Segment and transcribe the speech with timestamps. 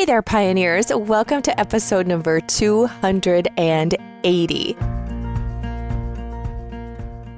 [0.00, 0.88] Hey there, pioneers.
[0.88, 4.76] Welcome to episode number 280.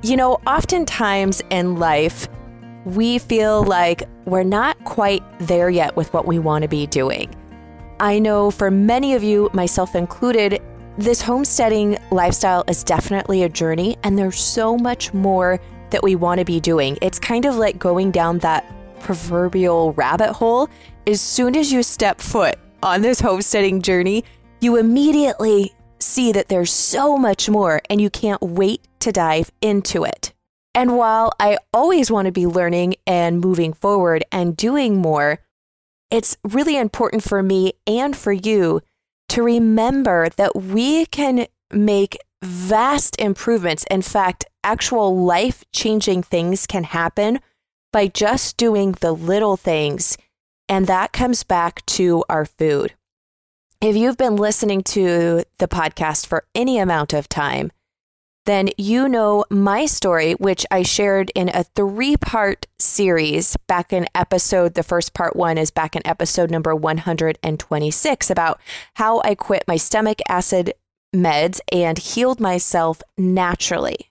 [0.04, 2.28] You know, oftentimes in life,
[2.84, 7.34] we feel like we're not quite there yet with what we want to be doing.
[7.98, 10.62] I know for many of you, myself included,
[10.96, 15.58] this homesteading lifestyle is definitely a journey, and there's so much more
[15.90, 16.96] that we want to be doing.
[17.02, 20.68] It's kind of like going down that proverbial rabbit hole.
[21.04, 24.22] As soon as you step foot on this homesteading journey,
[24.60, 30.04] you immediately see that there's so much more, and you can't wait to dive into
[30.04, 30.32] it.
[30.76, 35.40] And while I always want to be learning and moving forward and doing more,
[36.12, 38.80] it's really important for me and for you
[39.30, 43.84] to remember that we can make vast improvements.
[43.90, 47.40] In fact, actual life changing things can happen
[47.92, 50.16] by just doing the little things.
[50.68, 52.94] And that comes back to our food.
[53.80, 57.72] If you've been listening to the podcast for any amount of time,
[58.44, 64.06] then you know my story, which I shared in a three part series back in
[64.14, 64.74] episode.
[64.74, 68.60] The first part one is back in episode number 126 about
[68.94, 70.74] how I quit my stomach acid
[71.14, 74.10] meds and healed myself naturally.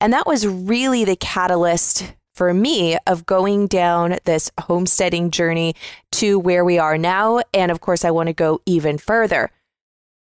[0.00, 5.74] And that was really the catalyst for me of going down this homesteading journey
[6.12, 7.40] to where we are now.
[7.52, 9.50] And of course, I want to go even further.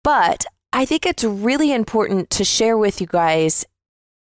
[0.04, 3.66] But I think it's really important to share with you guys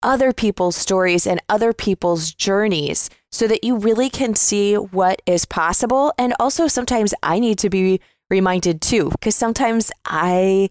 [0.02, 5.44] other people's stories and other people's journeys so that you really can see what is
[5.44, 6.12] possible.
[6.18, 10.70] And also, sometimes I need to be reminded too, because sometimes I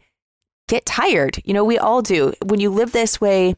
[0.68, 1.40] get tired.
[1.46, 2.34] You know, we all do.
[2.44, 3.56] When you live this way,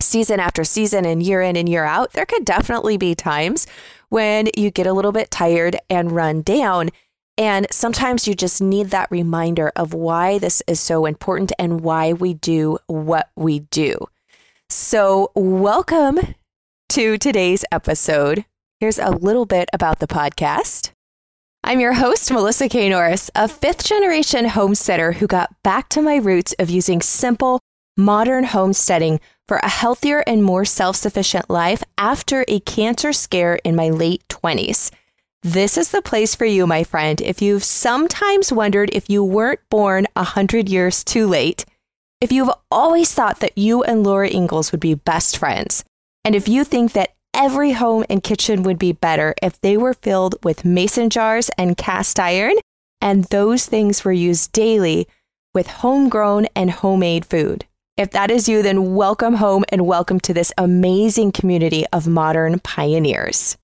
[0.00, 3.66] season after season and year in and year out, there could definitely be times
[4.08, 6.90] when you get a little bit tired and run down.
[7.36, 12.12] And sometimes you just need that reminder of why this is so important and why
[12.12, 13.96] we do what we do.
[14.68, 16.18] So, welcome
[16.90, 18.44] to today's episode.
[18.80, 20.90] Here's a little bit about the podcast.
[21.64, 22.88] I'm your host, Melissa K.
[22.88, 27.60] Norris, a fifth generation homesteader who got back to my roots of using simple,
[27.98, 33.74] modern homesteading for a healthier and more self sufficient life after a cancer scare in
[33.74, 34.90] my late 20s.
[35.42, 39.60] This is the place for you, my friend, if you've sometimes wondered if you weren't
[39.70, 41.64] born a hundred years too late,
[42.20, 45.84] if you've always thought that you and Laura Ingalls would be best friends,
[46.24, 49.94] and if you think that every home and kitchen would be better if they were
[49.94, 52.54] filled with mason jars and cast iron,
[53.00, 55.06] and those things were used daily
[55.54, 57.64] with homegrown and homemade food.
[57.98, 62.60] If that is you, then welcome home and welcome to this amazing community of modern
[62.60, 63.56] pioneers.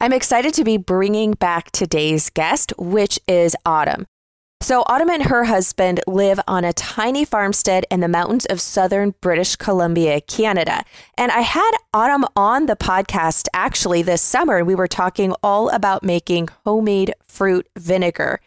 [0.00, 4.04] I'm excited to be bringing back today's guest, which is Autumn.
[4.60, 9.14] So, Autumn and her husband live on a tiny farmstead in the mountains of southern
[9.20, 10.82] British Columbia, Canada.
[11.16, 16.02] And I had Autumn on the podcast actually this summer, we were talking all about
[16.02, 18.40] making homemade fruit vinegar.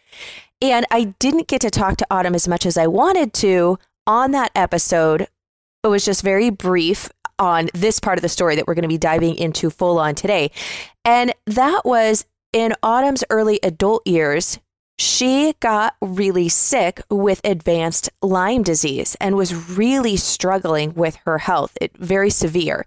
[0.60, 3.78] And I didn't get to talk to Autumn as much as I wanted to
[4.10, 5.28] on that episode.
[5.84, 8.88] It was just very brief on this part of the story that we're going to
[8.88, 10.50] be diving into full on today.
[11.04, 14.58] And that was in Autumn's early adult years,
[14.98, 21.78] she got really sick with advanced Lyme disease and was really struggling with her health,
[21.80, 22.84] it, very severe.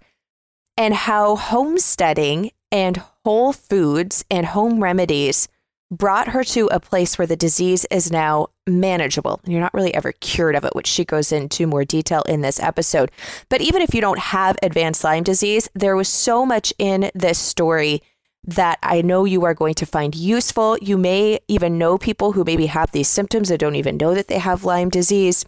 [0.76, 5.48] And how homesteading and whole foods and home remedies
[5.96, 9.40] brought her to a place where the disease is now manageable.
[9.44, 12.40] And you're not really ever cured of it, which she goes into more detail in
[12.40, 13.10] this episode.
[13.48, 17.38] But even if you don't have advanced Lyme disease, there was so much in this
[17.38, 18.02] story
[18.46, 20.76] that I know you are going to find useful.
[20.82, 24.28] You may even know people who maybe have these symptoms that don't even know that
[24.28, 25.44] they have Lyme disease.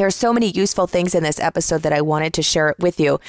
[0.00, 2.78] There are so many useful things in this episode that I wanted to share it
[2.78, 3.20] with you.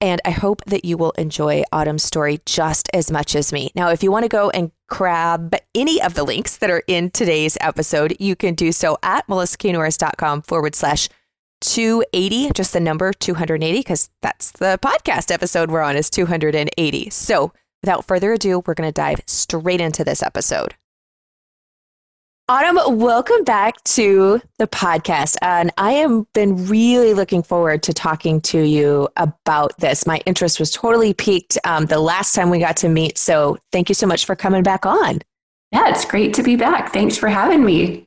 [0.00, 3.72] And I hope that you will enjoy Autumn's story just as much as me.
[3.74, 7.10] Now, if you want to go and grab any of the links that are in
[7.10, 11.08] today's episode, you can do so at melissaknorris.com forward slash
[11.62, 17.10] 280, just the number 280, because that's the podcast episode we're on is 280.
[17.10, 17.52] So
[17.82, 20.76] without further ado, we're going to dive straight into this episode.
[22.52, 25.38] Autumn, welcome back to the podcast.
[25.40, 30.06] And I have been really looking forward to talking to you about this.
[30.06, 33.16] My interest was totally piqued um, the last time we got to meet.
[33.16, 35.20] So thank you so much for coming back on.
[35.72, 36.92] Yeah, it's great to be back.
[36.92, 38.06] Thanks for having me.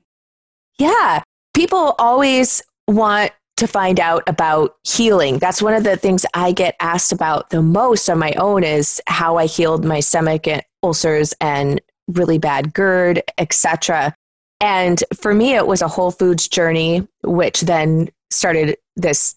[0.77, 1.23] Yeah,
[1.55, 5.39] people always want to find out about healing.
[5.39, 9.01] That's one of the things I get asked about the most on my own is
[9.07, 14.13] how I healed my stomach and ulcers and really bad GERD, etc.
[14.61, 19.35] And for me, it was a Whole Foods journey, which then started this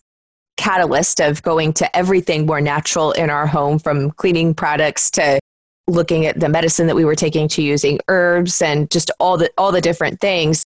[0.57, 5.39] catalyst of going to everything more natural in our home from cleaning products to
[5.87, 9.51] looking at the medicine that we were taking to using herbs and just all the
[9.57, 10.65] all the different things.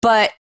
[0.00, 0.32] But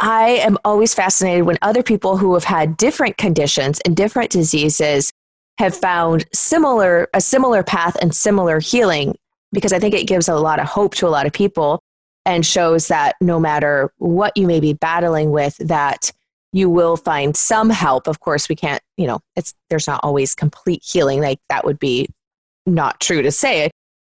[0.00, 5.10] i am always fascinated when other people who have had different conditions and different diseases
[5.58, 9.16] have found similar a similar path and similar healing
[9.52, 11.80] because i think it gives a lot of hope to a lot of people
[12.26, 16.12] and shows that no matter what you may be battling with that
[16.52, 18.06] you will find some help.
[18.06, 21.20] Of course we can't you know it's there's not always complete healing.
[21.20, 22.08] Like that would be
[22.66, 23.64] not true to say.
[23.64, 23.72] It.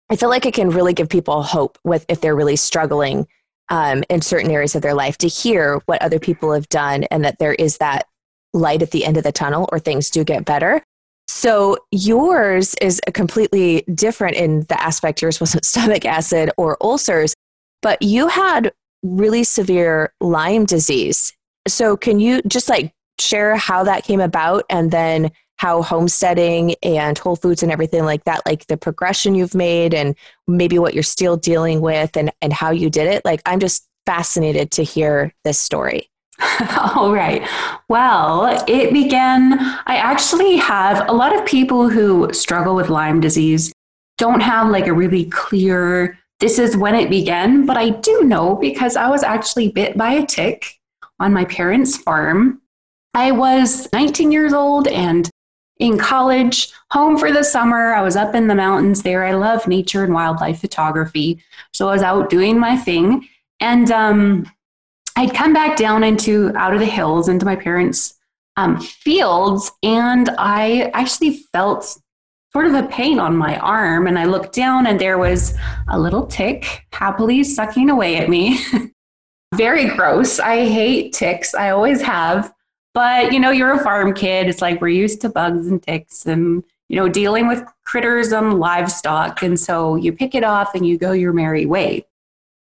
[0.10, 3.28] i feel like it can really give people hope with if they're really struggling
[3.70, 7.24] um, in certain areas of their life to hear what other people have done and
[7.24, 8.08] that there is that
[8.54, 10.82] light at the end of the tunnel or things do get better.
[11.28, 17.34] So yours is a completely different in the aspect yours wasn't stomach acid or ulcers
[17.82, 18.72] but you had
[19.04, 21.34] really severe lyme disease.
[21.68, 27.18] So can you just like share how that came about and then how homesteading and
[27.18, 30.16] whole foods and everything like that like the progression you've made and
[30.48, 33.24] maybe what you're still dealing with and and how you did it?
[33.26, 36.10] Like i'm just fascinated to hear this story.
[36.96, 37.48] All right.
[37.90, 43.74] Well it began i actually have a lot of people who struggle with lyme disease
[44.18, 48.56] don't have like a really clear this is when it began but i do know
[48.56, 50.80] because i was actually bit by a tick
[51.20, 52.62] on my parents' farm.
[53.14, 55.30] I was 19 years old and
[55.80, 57.94] in college, home for the summer.
[57.94, 59.26] I was up in the mountains there.
[59.26, 61.42] I love nature and wildlife photography.
[61.74, 63.28] So I was out doing my thing.
[63.62, 64.52] And um,
[65.16, 68.16] I'd come back down into out of the hills into my parents'
[68.58, 71.98] um, fields, and I actually felt
[72.52, 74.08] sort of a pain on my arm.
[74.08, 75.56] And I looked down, and there was
[75.88, 78.60] a little tick happily sucking away at me.
[79.56, 80.40] very gross.
[80.40, 81.54] I hate ticks.
[81.54, 82.54] I always have.
[82.94, 84.48] But you know, you're a farm kid.
[84.48, 88.60] It's like we're used to bugs and ticks and you know, dealing with critters and
[88.60, 89.42] livestock.
[89.44, 92.06] And so you pick it off and you go your merry way.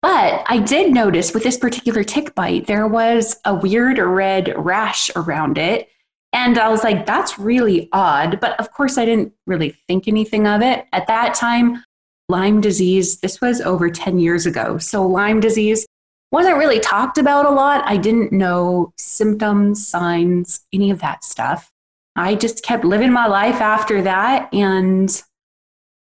[0.01, 5.11] But I did notice with this particular tick bite, there was a weird red rash
[5.15, 5.89] around it.
[6.33, 8.41] And I was like, that's really odd.
[8.41, 10.87] But of course, I didn't really think anything of it.
[10.93, 11.85] At that time,
[12.29, 14.79] Lyme disease, this was over 10 years ago.
[14.79, 15.87] So, Lyme disease
[16.31, 17.85] wasn't really talked about a lot.
[17.87, 21.71] I didn't know symptoms, signs, any of that stuff.
[22.17, 24.53] I just kept living my life after that.
[24.55, 25.23] And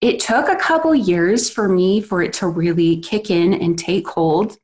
[0.00, 4.08] it took a couple years for me for it to really kick in and take
[4.08, 4.56] hold.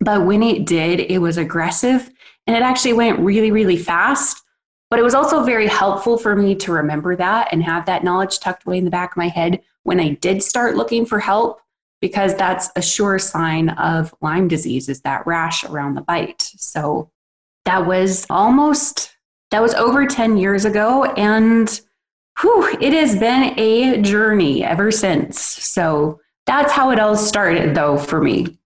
[0.00, 2.10] But when it did, it was aggressive
[2.46, 4.42] and it actually went really, really fast.
[4.90, 8.40] But it was also very helpful for me to remember that and have that knowledge
[8.40, 11.60] tucked away in the back of my head when I did start looking for help
[12.00, 16.42] because that's a sure sign of Lyme disease is that rash around the bite.
[16.56, 17.10] So
[17.64, 19.14] that was almost
[19.50, 21.80] that was over 10 years ago and
[22.40, 25.40] whew, it has been a journey ever since.
[25.40, 28.58] So that's how it all started though for me.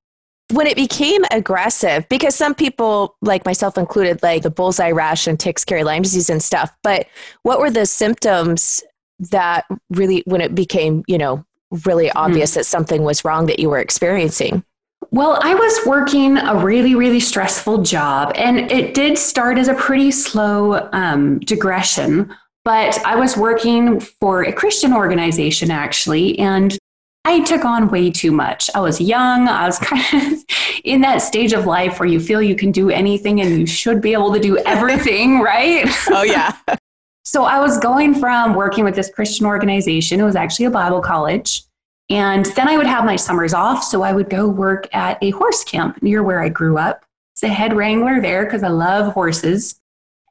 [0.52, 5.40] When it became aggressive, because some people, like myself included, like the bullseye rash and
[5.40, 7.06] ticks carry Lyme disease and stuff, but
[7.42, 8.82] what were the symptoms
[9.30, 11.44] that really, when it became, you know,
[11.86, 12.18] really hmm.
[12.18, 12.54] obvious mm.
[12.54, 14.62] that something was wrong that you were experiencing?
[15.10, 19.74] Well, I was working a really, really stressful job, and it did start as a
[19.74, 22.34] pretty slow um, digression.
[22.64, 26.78] But I was working for a Christian organization actually, and
[27.24, 28.68] I took on way too much.
[28.74, 29.48] I was young.
[29.48, 30.44] I was kind of
[30.84, 34.00] in that stage of life where you feel you can do anything and you should
[34.00, 35.86] be able to do everything, right?
[36.08, 36.56] Oh, yeah.
[37.24, 41.00] So I was going from working with this Christian organization, it was actually a Bible
[41.00, 41.62] college.
[42.10, 43.84] And then I would have my summers off.
[43.84, 47.04] So I would go work at a horse camp near where I grew up.
[47.34, 49.80] It's a head wrangler there because I love horses.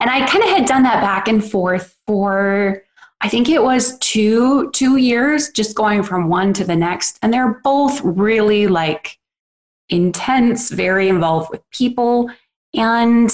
[0.01, 2.83] And I kind of had done that back and forth for
[3.21, 7.19] I think it was two two years, just going from one to the next.
[7.21, 9.17] And they're both really like
[9.89, 12.31] intense, very involved with people.
[12.73, 13.31] And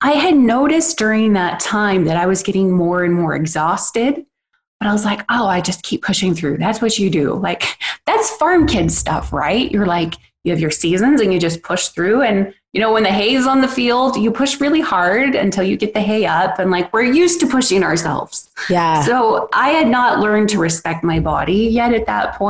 [0.00, 4.24] I had noticed during that time that I was getting more and more exhausted.
[4.80, 6.58] But I was like, oh, I just keep pushing through.
[6.58, 7.34] That's what you do.
[7.34, 7.64] Like,
[8.06, 9.70] that's farm kid stuff, right?
[9.70, 10.14] You're like,
[10.48, 12.22] you have your seasons and you just push through.
[12.22, 15.62] And, you know, when the hay is on the field, you push really hard until
[15.62, 16.58] you get the hay up.
[16.58, 18.50] And like, we're used to pushing ourselves.
[18.68, 19.02] Yeah.
[19.02, 22.40] So I had not learned to respect my body yet at that.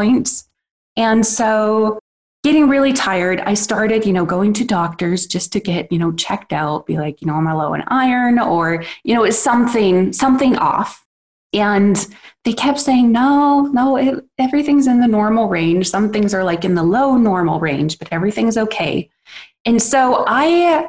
[0.96, 1.98] And so
[2.44, 6.12] getting really tired, I started, you know, going to doctors just to get, you know,
[6.12, 9.38] checked out, be like, you know, am I low in iron or, you know, is
[9.38, 11.04] something, something off?
[11.52, 12.06] And
[12.48, 15.90] they kept saying, no, no, it, everything's in the normal range.
[15.90, 19.10] Some things are like in the low normal range, but everything's okay.
[19.66, 20.88] And so I,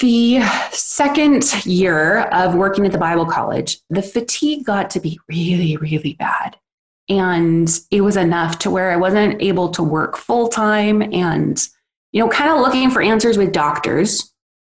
[0.00, 0.40] the
[0.72, 6.14] second year of working at the Bible college, the fatigue got to be really, really
[6.14, 6.56] bad.
[7.08, 11.64] And it was enough to where I wasn't able to work full time and,
[12.10, 14.34] you know, kind of looking for answers with doctors.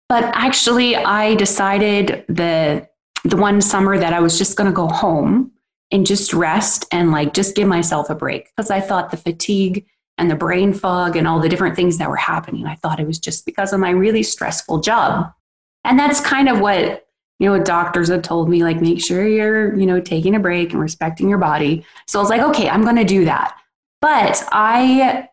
[0.07, 2.87] But actually, I decided the,
[3.23, 5.51] the one summer that I was just going to go home
[5.91, 9.85] and just rest and like just give myself a break because I thought the fatigue
[10.17, 13.07] and the brain fog and all the different things that were happening, I thought it
[13.07, 15.31] was just because of my really stressful job.
[15.83, 17.05] And that's kind of what
[17.41, 20.73] you know, doctors have told me, like, make sure you're, you know, taking a break
[20.73, 21.83] and respecting your body.
[22.07, 23.57] So I was like, okay, I'm going to do that.
[23.99, 25.27] But I,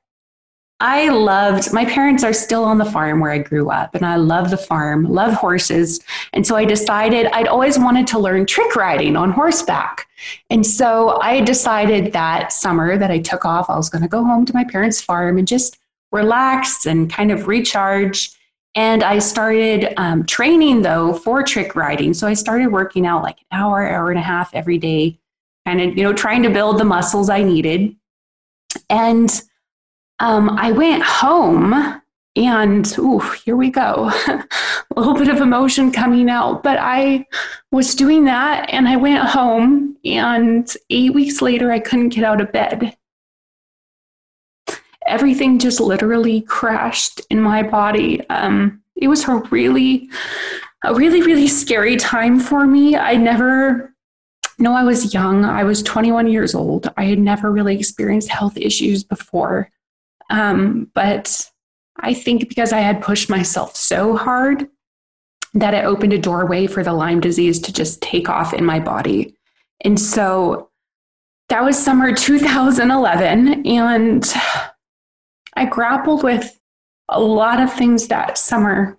[0.80, 4.14] I loved, my parents are still on the farm where I grew up, and I
[4.14, 6.00] love the farm, love horses.
[6.32, 10.06] And so I decided I'd always wanted to learn trick riding on horseback.
[10.50, 14.24] And so I decided that summer that I took off, I was going to go
[14.24, 15.78] home to my parents' farm and just
[16.12, 18.38] relax and kind of recharge
[18.78, 22.14] and I started um, training though for trick riding.
[22.14, 25.18] So I started working out like an hour, hour and a half every day,
[25.66, 27.96] kind of, you know, trying to build the muscles I needed.
[28.88, 29.42] And
[30.20, 32.02] um, I went home
[32.36, 34.10] and, ooh, here we go.
[34.28, 34.46] a
[34.96, 36.62] little bit of emotion coming out.
[36.62, 37.26] But I
[37.72, 42.40] was doing that and I went home, and eight weeks later, I couldn't get out
[42.40, 42.96] of bed
[45.08, 48.26] everything just literally crashed in my body.
[48.28, 50.08] Um, it was a really,
[50.84, 52.96] a really, really scary time for me.
[52.96, 53.94] I never,
[54.58, 55.44] no, I was young.
[55.44, 56.92] I was 21 years old.
[56.96, 59.70] I had never really experienced health issues before.
[60.30, 61.50] Um, but
[62.00, 64.68] I think because I had pushed myself so hard
[65.54, 68.78] that it opened a doorway for the Lyme disease to just take off in my
[68.78, 69.34] body.
[69.80, 70.70] And so
[71.48, 73.66] that was summer 2011.
[73.66, 74.34] And
[75.54, 76.58] I grappled with
[77.08, 78.98] a lot of things that summer.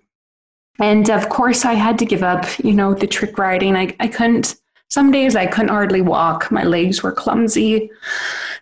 [0.78, 3.76] And of course, I had to give up, you know, the trick riding.
[3.76, 4.56] I, I couldn't,
[4.90, 6.50] some days I couldn't hardly walk.
[6.50, 7.90] My legs were clumsy.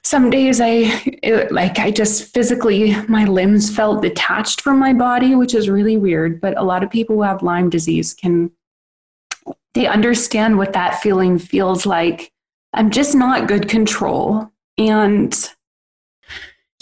[0.03, 5.35] Some days I, it, like, I just physically, my limbs felt detached from my body,
[5.35, 6.39] which is really weird.
[6.41, 8.51] But a lot of people who have Lyme disease can,
[9.73, 12.31] they understand what that feeling feels like.
[12.75, 14.51] I'm just not good control.
[14.77, 15.35] And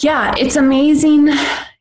[0.01, 1.29] yeah, it's amazing.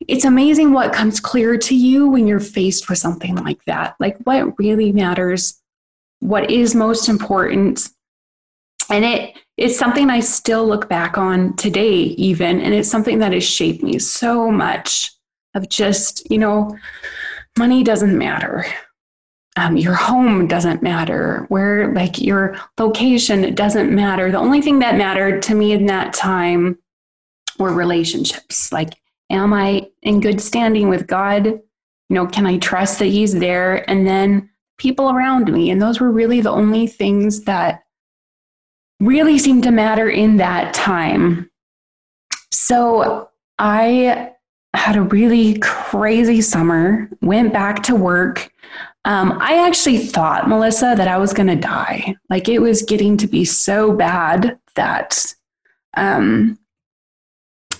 [0.06, 3.96] It's amazing what comes clear to you when you're faced with something like that.
[3.98, 5.60] Like what really matters,
[6.20, 7.88] what is most important.
[8.88, 13.32] And it it's something I still look back on today, even, and it's something that
[13.32, 15.10] has shaped me so much
[15.54, 16.76] of just, you know,
[17.58, 18.66] money doesn't matter.
[19.56, 21.46] Um, your home doesn't matter.
[21.48, 24.30] Where, like, your location doesn't matter.
[24.30, 26.78] The only thing that mattered to me in that time
[27.58, 28.70] were relationships.
[28.70, 28.90] Like,
[29.30, 31.46] am I in good standing with God?
[31.46, 31.60] You
[32.10, 33.88] know, can I trust that He's there?
[33.88, 35.70] And then people around me.
[35.70, 37.82] And those were really the only things that
[39.00, 41.50] really seemed to matter in that time.
[42.52, 44.32] So I
[44.74, 48.50] had a really crazy summer, went back to work.
[49.04, 52.14] Um, I actually thought, Melissa, that I was going to die.
[52.28, 55.34] Like it was getting to be so bad that
[55.96, 56.58] um,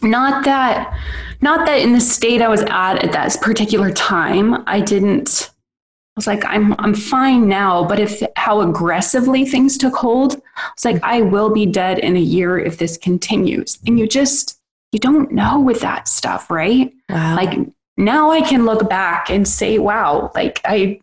[0.03, 0.99] not that
[1.41, 5.51] not that in the state i was at at that particular time i didn't
[6.17, 10.41] was like i'm i'm fine now but if how aggressively things took hold
[10.73, 14.59] it's like i will be dead in a year if this continues and you just
[14.93, 17.37] you don't know with that stuff right wow.
[17.37, 17.59] like
[17.97, 20.99] now i can look back and say wow like i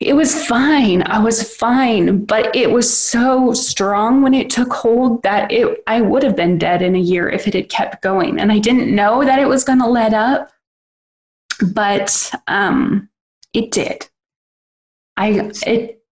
[0.00, 1.02] it was fine.
[1.02, 6.00] I was fine, but it was so strong when it took hold that it I
[6.00, 8.38] would have been dead in a year if it had kept going.
[8.38, 10.52] And I didn't know that it was going to let up,
[11.72, 13.07] but um,
[13.52, 14.08] it did.
[15.16, 16.02] I it.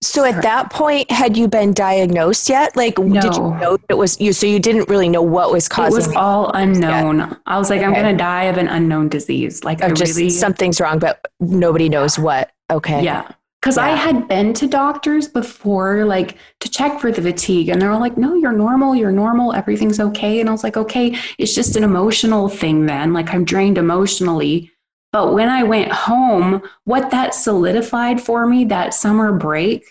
[0.00, 2.76] So at that point, had you been diagnosed yet?
[2.76, 3.20] Like, no.
[3.20, 4.32] did you know it was you?
[4.32, 6.00] So you didn't really know what was causing.
[6.00, 7.18] It was all unknown.
[7.18, 7.36] Yet.
[7.46, 9.64] I was like, I'm going to die of an unknown disease.
[9.64, 12.52] Like, I just really, something's wrong, but nobody knows what.
[12.70, 13.02] Okay.
[13.02, 13.28] Yeah.
[13.60, 13.86] Because yeah.
[13.86, 17.98] I had been to doctors before, like to check for the fatigue, and they were
[17.98, 20.38] like, no, you're normal, you're normal, everything's okay.
[20.38, 23.12] And I was like, okay, it's just an emotional thing then.
[23.12, 24.70] Like I'm drained emotionally.
[25.12, 29.84] But when I went home, what that solidified for me, that summer break,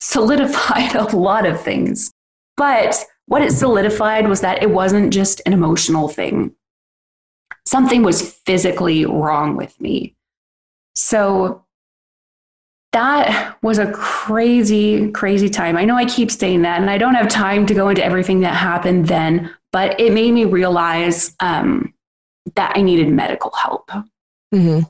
[0.00, 2.12] solidified a lot of things.
[2.56, 6.54] But what it solidified was that it wasn't just an emotional thing,
[7.66, 10.14] something was physically wrong with me.
[10.94, 11.64] So
[12.92, 15.76] that was a crazy, crazy time.
[15.76, 18.40] I know I keep saying that, and I don't have time to go into everything
[18.40, 21.92] that happened then, but it made me realize um,
[22.54, 23.90] that I needed medical help.
[24.52, 24.88] Mm-hmm.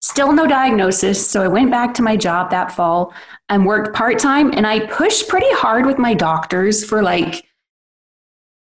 [0.00, 1.28] Still no diagnosis.
[1.28, 3.12] So I went back to my job that fall
[3.48, 4.52] and worked part time.
[4.52, 7.44] And I pushed pretty hard with my doctors for like,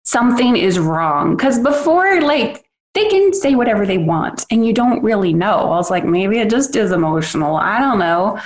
[0.05, 1.35] something is wrong.
[1.35, 5.71] Because before, like, they can say whatever they want and you don't really know.
[5.71, 7.55] I was like, maybe it just is emotional.
[7.55, 8.39] I don't know.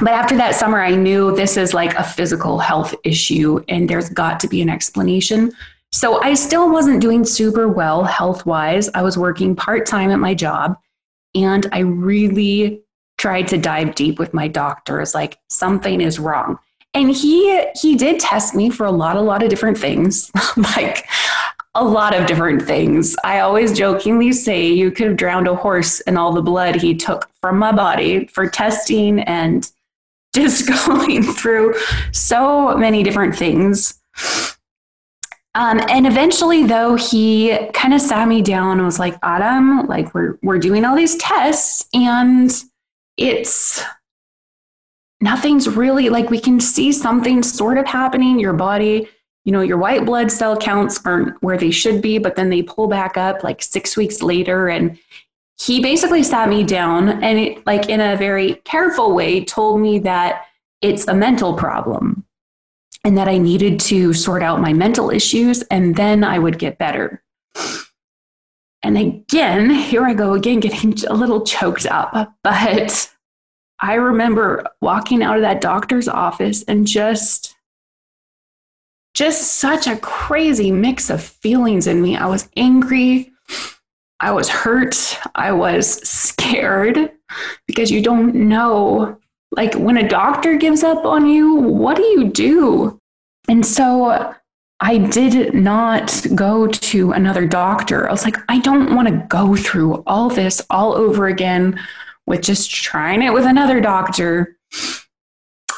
[0.00, 4.08] But after that summer, I knew this is like a physical health issue and there's
[4.08, 5.52] got to be an explanation.
[5.92, 8.90] So I still wasn't doing super well health wise.
[8.94, 10.76] I was working part time at my job
[11.34, 12.82] and I really
[13.16, 16.58] tried to dive deep with my doctors like something is wrong.
[16.94, 20.30] And he he did test me for a lot a lot of different things.
[20.56, 21.06] like
[21.74, 23.14] a lot of different things.
[23.24, 26.94] I always jokingly say you could have drowned a horse in all the blood he
[26.94, 29.70] took from my body for testing and
[30.34, 31.74] just going through
[32.12, 34.00] so many different things.
[35.58, 40.14] Um, and eventually, though, he kind of sat me down and was like, Autumn, like
[40.14, 42.48] we're we're doing all these tests, and
[43.16, 43.82] it's
[45.20, 48.38] nothing's really like we can see something sort of happening.
[48.38, 49.08] Your body,
[49.44, 52.62] you know, your white blood cell counts aren't where they should be, but then they
[52.62, 54.96] pull back up like six weeks later, and
[55.60, 59.98] he basically sat me down and it, like in a very careful way told me
[59.98, 60.44] that
[60.82, 62.17] it's a mental problem
[63.08, 66.76] and that I needed to sort out my mental issues and then I would get
[66.76, 67.22] better.
[68.82, 72.34] And again, here I go again, getting a little choked up.
[72.44, 73.10] But
[73.80, 77.56] I remember walking out of that doctor's office and just,
[79.14, 82.14] just such a crazy mix of feelings in me.
[82.14, 83.32] I was angry.
[84.20, 85.18] I was hurt.
[85.34, 87.10] I was scared
[87.66, 89.18] because you don't know.
[89.50, 93.00] Like when a doctor gives up on you, what do you do?
[93.48, 94.34] And so
[94.80, 98.08] I did not go to another doctor.
[98.08, 101.80] I was like, I don't want to go through all this all over again
[102.26, 104.56] with just trying it with another doctor.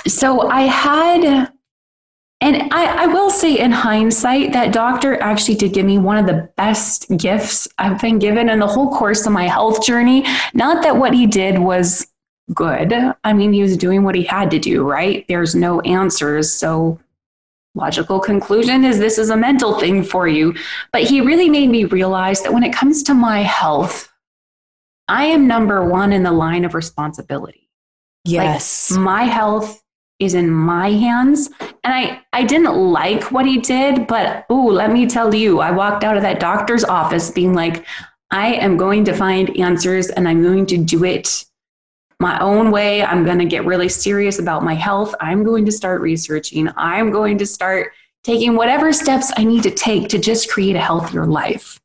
[0.07, 1.53] So I had
[2.43, 6.25] and I, I, will say, in hindsight, that doctor actually did give me one of
[6.25, 10.25] the best gifts I've been given in the whole course of my health journey.
[10.55, 12.07] Not that what he did was
[12.55, 12.93] good.
[13.25, 15.25] I mean, he was doing what he had to do, right?
[15.29, 16.53] There's no answers.
[16.53, 16.99] So,
[17.75, 20.55] logical conclusion is this is a mental thing for you.
[20.93, 24.13] But he really made me realize that when it comes to my health,
[25.09, 27.69] I am number one in the line of responsibility.
[28.25, 28.91] Yes.
[28.91, 29.83] Like my health
[30.21, 31.51] is in my hands.
[31.83, 35.71] And I, I didn't like what he did, but ooh, let me tell you, I
[35.71, 37.85] walked out of that doctor's office being like,
[38.31, 41.45] I am going to find answers and I'm going to do it
[42.21, 43.03] my own way.
[43.03, 45.15] I'm going to get really serious about my health.
[45.21, 46.69] I'm going to start researching.
[46.77, 50.81] I'm going to start taking whatever steps I need to take to just create a
[50.81, 51.81] healthier life.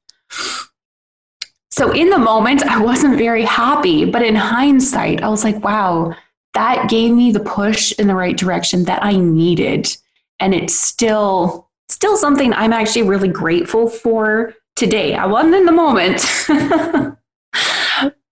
[1.71, 6.15] So in the moment, I wasn't very happy, but in hindsight, I was like, wow,
[6.53, 9.95] that gave me the push in the right direction that I needed.
[10.39, 15.13] And it's still still something I'm actually really grateful for today.
[15.13, 16.25] I wasn't in the moment.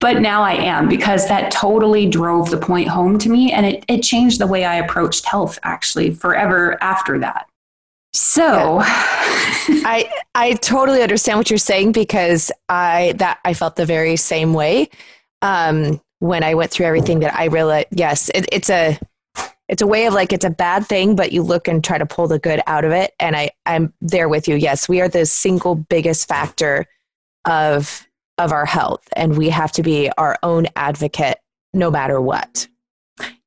[0.04, 3.86] but now I am because that totally drove the point home to me and it,
[3.88, 7.46] it changed the way I approached health actually forever after that.
[8.12, 8.84] So yeah.
[8.86, 14.52] I I totally understand what you're saying because I that I felt the very same
[14.52, 14.90] way.
[15.40, 18.98] Um, when I went through everything that I really yes, it, it's a
[19.70, 22.04] it's a way of like it's a bad thing, but you look and try to
[22.04, 23.14] pull the good out of it.
[23.18, 24.56] And I I'm there with you.
[24.56, 26.84] Yes, we are the single biggest factor
[27.46, 28.06] of
[28.38, 31.38] of our health, and we have to be our own advocate
[31.72, 32.68] no matter what.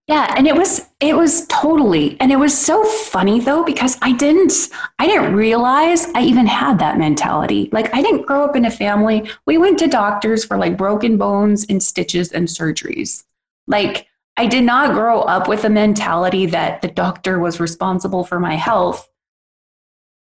[0.08, 4.14] Yeah, and it was it was totally and it was so funny though because I
[4.14, 4.54] didn't
[5.00, 7.68] I didn't realize I even had that mentality.
[7.74, 9.30] Like I didn't grow up in a family.
[9.46, 13.26] We went to doctors for like broken bones and stitches and surgeries.
[13.68, 18.40] Like I did not grow up with a mentality that the doctor was responsible for
[18.40, 19.10] my health.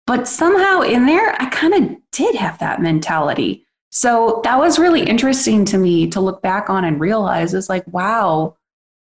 [0.07, 3.65] But somehow in there I kind of did have that mentality.
[3.95, 7.85] So that was really interesting to me to look back on and realize is like
[7.87, 8.57] wow,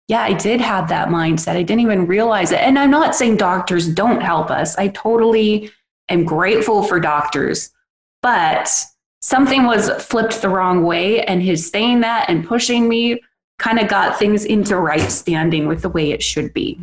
[0.08, 1.56] yeah, I did have that mindset.
[1.56, 2.60] I didn't even realize it.
[2.60, 4.78] And I'm not saying doctors don't help us.
[4.78, 5.70] I totally
[6.08, 7.70] am grateful for doctors,
[8.22, 8.70] but
[9.20, 11.22] something was flipped the wrong way.
[11.22, 13.20] And his saying that and pushing me
[13.58, 16.80] kind of got things into right standing with the way it should be.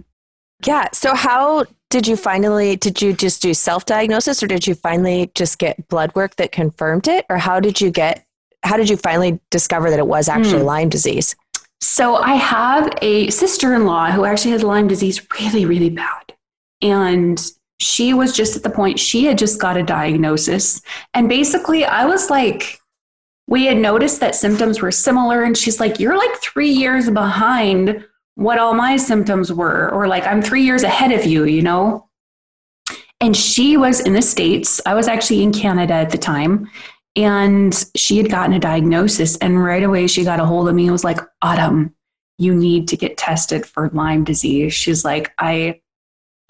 [0.64, 0.90] Yeah.
[0.94, 5.32] So, how did you finally, did you just do self diagnosis or did you finally
[5.36, 7.26] just get blood work that confirmed it?
[7.30, 8.26] Or how did you get,
[8.64, 10.66] how did you finally discover that it was actually mm.
[10.66, 11.36] Lyme disease?
[11.82, 16.34] So I have a sister in law who actually has Lyme disease really, really bad.
[16.82, 17.40] And
[17.80, 20.82] she was just at the point she had just got a diagnosis.
[21.14, 22.80] And basically, I was like,
[23.48, 25.44] we had noticed that symptoms were similar.
[25.44, 28.04] And she's like, You're like three years behind
[28.36, 32.10] what all my symptoms were, or like, I'm three years ahead of you, you know?
[33.22, 34.82] And she was in the States.
[34.86, 36.70] I was actually in Canada at the time.
[37.16, 39.38] And she had gotten a diagnosis.
[39.38, 41.96] And right away, she got a hold of me and was like, Autumn,
[42.38, 44.74] you need to get tested for Lyme disease.
[44.74, 45.80] She's like, I,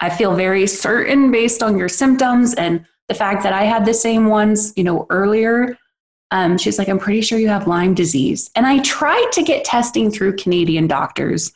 [0.00, 3.94] I feel very certain based on your symptoms and the fact that I had the
[3.94, 5.78] same ones, you know, earlier.
[6.32, 8.50] Um, she's like, I'm pretty sure you have Lyme disease.
[8.56, 11.52] And I tried to get testing through Canadian doctors,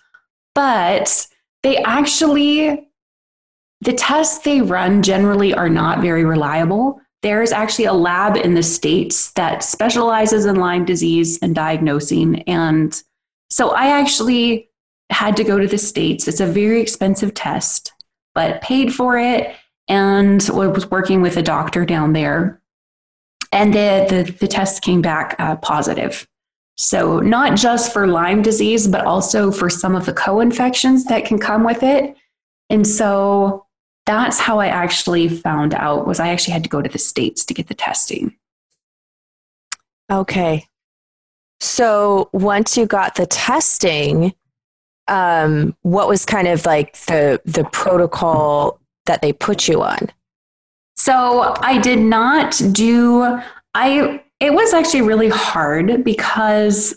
[0.60, 1.26] but
[1.62, 2.86] they actually,
[3.80, 7.00] the tests they run generally are not very reliable.
[7.22, 12.42] There's actually a lab in the States that specializes in Lyme disease and diagnosing.
[12.42, 13.02] And
[13.48, 14.68] so I actually
[15.08, 16.28] had to go to the States.
[16.28, 17.94] It's a very expensive test,
[18.34, 19.56] but paid for it
[19.88, 22.60] and was working with a doctor down there.
[23.50, 26.28] And the, the, the test came back uh, positive.
[26.80, 31.26] So, not just for Lyme disease, but also for some of the co infections that
[31.26, 32.16] can come with it.
[32.70, 33.66] And so,
[34.06, 37.44] that's how I actually found out was I actually had to go to the states
[37.44, 38.34] to get the testing.
[40.10, 40.66] Okay.
[41.60, 44.34] So once you got the testing,
[45.06, 50.10] um, what was kind of like the the protocol that they put you on?
[50.96, 53.38] So I did not do
[53.74, 56.96] I it was actually really hard because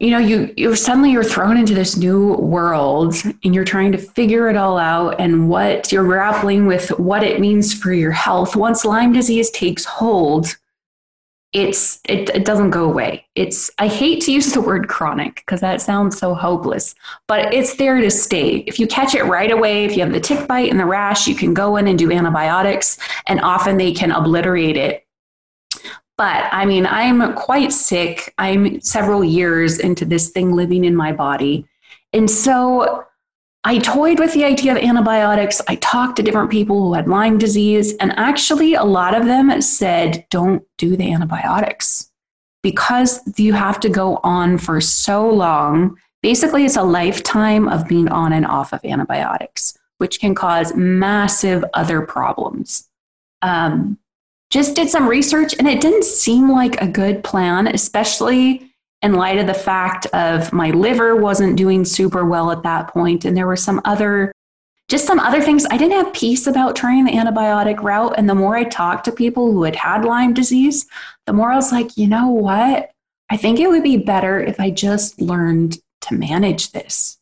[0.00, 3.14] you know you you suddenly you're thrown into this new world
[3.44, 7.40] and you're trying to figure it all out and what you're grappling with what it
[7.40, 8.54] means for your health.
[8.54, 10.56] Once lyme disease takes hold
[11.54, 13.26] it's it, it doesn't go away.
[13.34, 16.94] It's i hate to use the word chronic because that sounds so hopeless
[17.26, 18.58] but it's there to stay.
[18.66, 21.26] If you catch it right away if you have the tick bite and the rash
[21.26, 25.07] you can go in and do antibiotics and often they can obliterate it
[26.18, 28.34] but I mean, I'm quite sick.
[28.38, 31.66] I'm several years into this thing living in my body.
[32.12, 33.04] And so
[33.64, 35.62] I toyed with the idea of antibiotics.
[35.68, 39.60] I talked to different people who had Lyme disease, and actually, a lot of them
[39.60, 42.10] said, don't do the antibiotics
[42.62, 45.96] because you have to go on for so long.
[46.22, 51.64] Basically, it's a lifetime of being on and off of antibiotics, which can cause massive
[51.74, 52.88] other problems.
[53.42, 53.98] Um,
[54.50, 58.68] just did some research and it didn't seem like a good plan, especially
[59.02, 63.24] in light of the fact of my liver wasn't doing super well at that point
[63.24, 64.32] and there were some other
[64.88, 65.66] just some other things.
[65.66, 69.12] I didn't have peace about trying the antibiotic route and the more i talked to
[69.12, 70.86] people who had had lyme disease
[71.26, 72.90] the more i was like you know what?
[73.30, 77.18] I think it would be better if i just learned to manage this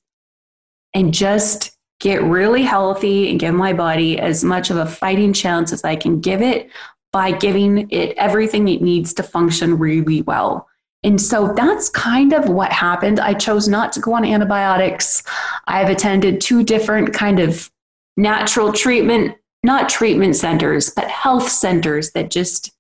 [0.95, 5.73] and just get really healthy and give my body as much of a fighting chance
[5.73, 6.71] as i can give it
[7.17, 10.69] by giving it everything it needs to function really well.
[11.03, 13.19] And so that's kind of what happened.
[13.19, 15.23] I chose not to go on antibiotics.
[15.67, 17.71] I've attended two different kind of
[18.19, 22.71] natural treatment, not treatment centers, but health centers that just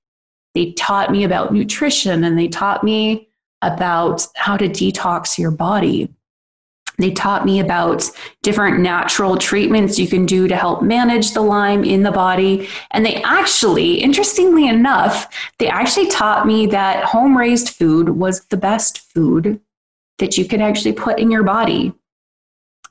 [0.54, 3.30] they taught me about nutrition and they taught me
[3.62, 6.14] about how to detox your body.
[6.98, 8.10] They taught me about
[8.42, 12.68] different natural treatments you can do to help manage the Lyme in the body.
[12.92, 15.28] And they actually, interestingly enough,
[15.58, 19.60] they actually taught me that home raised food was the best food
[20.18, 21.92] that you could actually put in your body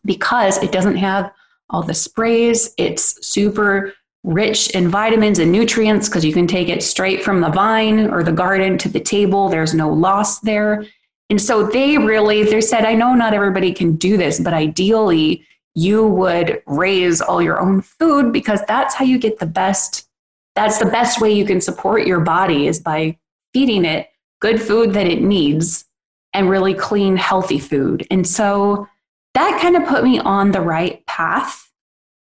[0.06, 1.32] because it doesn't have
[1.70, 2.74] all the sprays.
[2.78, 7.50] It's super rich in vitamins and nutrients because you can take it straight from the
[7.50, 9.50] vine or the garden to the table.
[9.50, 10.86] There's no loss there.
[11.30, 15.46] And so they really they said, I know not everybody can do this, but ideally
[15.74, 20.08] you would raise all your own food because that's how you get the best
[20.56, 23.18] that's the best way you can support your body is by
[23.54, 24.10] feeding it
[24.40, 25.86] good food that it needs
[26.34, 28.08] and really clean healthy food.
[28.10, 28.88] And so
[29.34, 31.70] that kind of put me on the right path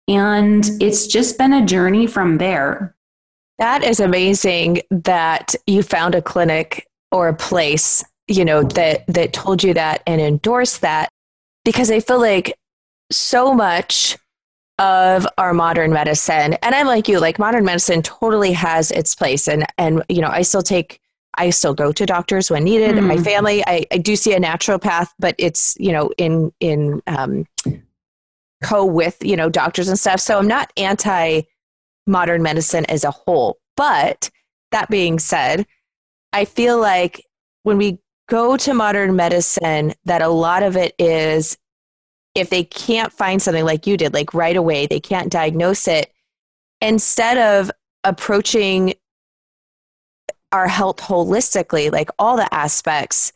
[0.07, 2.95] and it's just been a journey from there.
[3.59, 9.33] That is amazing that you found a clinic or a place you know that that
[9.33, 11.09] told you that and endorsed that
[11.65, 12.57] because i feel like
[13.11, 14.17] so much
[14.79, 19.47] of our modern medicine and i'm like you like modern medicine totally has its place
[19.47, 20.99] and and you know i still take
[21.35, 23.05] i still go to doctors when needed mm.
[23.05, 27.45] my family I, I do see a naturopath but it's you know in in um,
[28.63, 31.41] co with you know doctors and stuff so i'm not anti
[32.07, 34.31] modern medicine as a whole but
[34.71, 35.67] that being said
[36.31, 37.23] i feel like
[37.61, 41.57] when we go to modern medicine that a lot of it is
[42.35, 46.11] if they can't find something like you did, like right away, they can't diagnose it,
[46.81, 47.71] instead of
[48.03, 48.93] approaching
[50.51, 53.33] our health holistically, like all the aspects,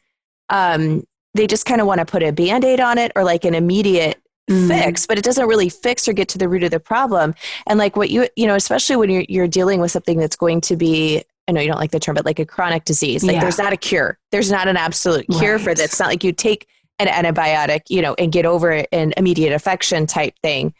[0.49, 3.45] um, they just kind of want to put a band aid on it or like
[3.45, 4.67] an immediate mm.
[4.67, 7.33] fix, but it doesn't really fix or get to the root of the problem.
[7.67, 10.61] And like what you, you know, especially when you're, you're dealing with something that's going
[10.61, 13.35] to be, I know you don't like the term, but like a chronic disease, like
[13.35, 13.41] yeah.
[13.41, 14.19] there's not a cure.
[14.31, 15.61] There's not an absolute cure right.
[15.61, 15.85] for this.
[15.85, 16.67] It's not like you take
[16.99, 20.73] an antibiotic, you know, and get over an immediate affection type thing.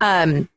[0.00, 0.48] Um,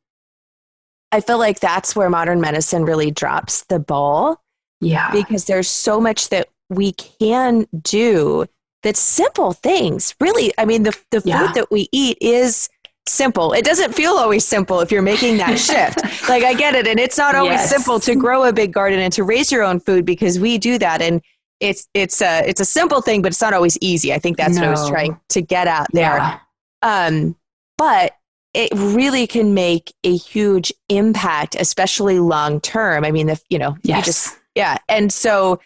[1.11, 4.41] I feel like that's where modern medicine really drops the ball.
[4.79, 5.11] Yeah.
[5.11, 8.45] Because there's so much that we can do
[8.83, 10.15] that's simple things.
[10.19, 11.47] Really, I mean, the, the yeah.
[11.47, 12.69] food that we eat is
[13.07, 13.53] simple.
[13.53, 16.01] It doesn't feel always simple if you're making that shift.
[16.29, 16.87] like I get it.
[16.87, 17.69] And it's not always yes.
[17.69, 20.77] simple to grow a big garden and to raise your own food because we do
[20.77, 21.01] that.
[21.01, 21.21] And
[21.59, 24.13] it's it's a it's a simple thing, but it's not always easy.
[24.13, 24.61] I think that's no.
[24.61, 26.17] what I was trying to get at there.
[26.17, 26.39] Yeah.
[26.83, 27.35] Um,
[27.77, 28.13] but
[28.53, 33.05] it really can make a huge impact, especially long term.
[33.05, 33.97] I mean, the you know, yes.
[33.97, 34.77] you just yeah.
[34.89, 35.59] And so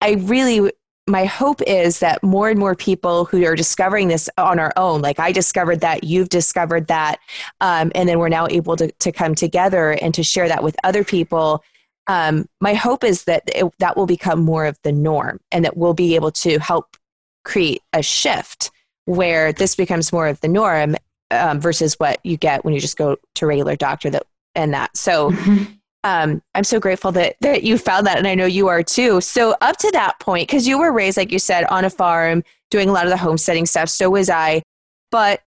[0.00, 0.72] I really
[1.08, 5.00] my hope is that more and more people who are discovering this on our own,
[5.00, 7.18] like I discovered that, you've discovered that,
[7.60, 10.76] um, and then we're now able to, to come together and to share that with
[10.84, 11.64] other people.
[12.06, 15.76] Um, my hope is that it, that will become more of the norm and that
[15.76, 16.96] we'll be able to help
[17.44, 18.70] create a shift
[19.06, 20.94] where this becomes more of the norm
[21.30, 24.96] um, versus what you get when you just go to regular doctor that and that.
[24.96, 25.74] So mm-hmm
[26.08, 29.20] um, I'm so grateful that that you found that, and I know you are too.
[29.20, 32.42] So up to that point, because you were raised, like you said, on a farm,
[32.70, 33.90] doing a lot of the homesteading stuff.
[33.90, 34.62] So was I.
[35.10, 35.42] But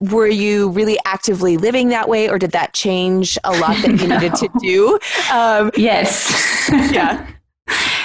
[0.00, 4.08] were you really actively living that way, or did that change a lot that you
[4.08, 4.18] no.
[4.18, 4.98] needed to do?
[5.32, 6.68] Um, yes.
[6.92, 7.26] yeah.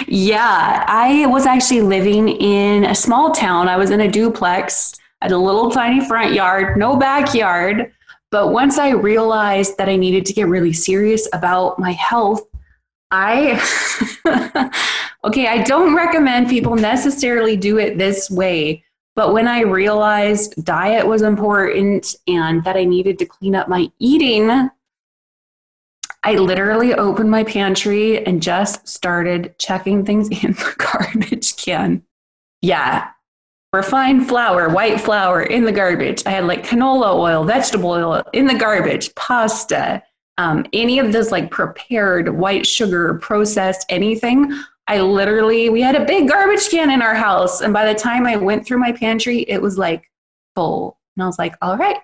[0.07, 3.67] Yeah, I was actually living in a small town.
[3.67, 7.91] I was in a duplex, at a little tiny front yard, no backyard.
[8.35, 12.41] But once I realized that I needed to get really serious about my health,
[13.09, 13.53] I,
[15.23, 18.83] okay, I don't recommend people necessarily do it this way.
[19.15, 23.89] But when I realized diet was important and that I needed to clean up my
[23.99, 24.69] eating,
[26.21, 32.03] I literally opened my pantry and just started checking things in the garbage can.
[32.61, 33.11] Yeah,
[33.75, 36.23] refined flour, white flour in the garbage.
[36.25, 40.01] I had like canola oil, vegetable oil in the garbage, pasta,
[40.37, 44.51] um, any of this like prepared white sugar, processed anything.
[44.87, 47.61] I literally, we had a big garbage can in our house.
[47.61, 50.09] And by the time I went through my pantry, it was like
[50.55, 50.99] full.
[51.15, 51.97] And I was like, all right,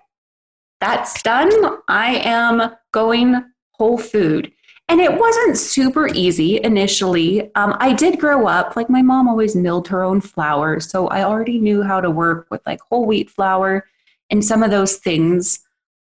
[0.80, 1.50] that's done.
[1.88, 4.52] I am going whole food.
[4.92, 7.50] And it wasn't super easy initially.
[7.54, 10.80] Um, I did grow up, like my mom always milled her own flour.
[10.80, 13.86] So I already knew how to work with like whole wheat flour
[14.28, 15.60] and some of those things.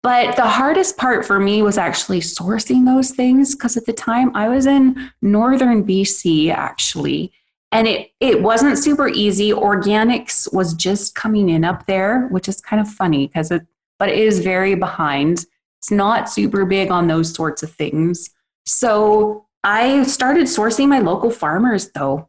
[0.02, 4.34] But the hardest part for me was actually sourcing those things because at the time
[4.34, 7.32] I was in northern BC actually.
[7.72, 9.50] And it, it wasn't super easy.
[9.50, 13.60] Organics was just coming in up there, which is kind of funny because it,
[13.98, 15.44] but it is very behind.
[15.80, 18.30] It's not super big on those sorts of things.
[18.66, 22.28] So I started sourcing my local farmers though.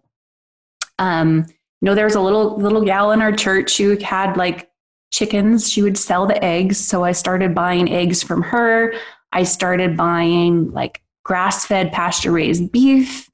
[1.00, 1.46] Um,
[1.82, 4.70] you know, there's a little little gal in our church who had like
[5.12, 5.70] chickens.
[5.70, 6.78] She would sell the eggs.
[6.78, 8.94] So I started buying eggs from her.
[9.32, 13.30] I started buying like grass fed pasture raised beef.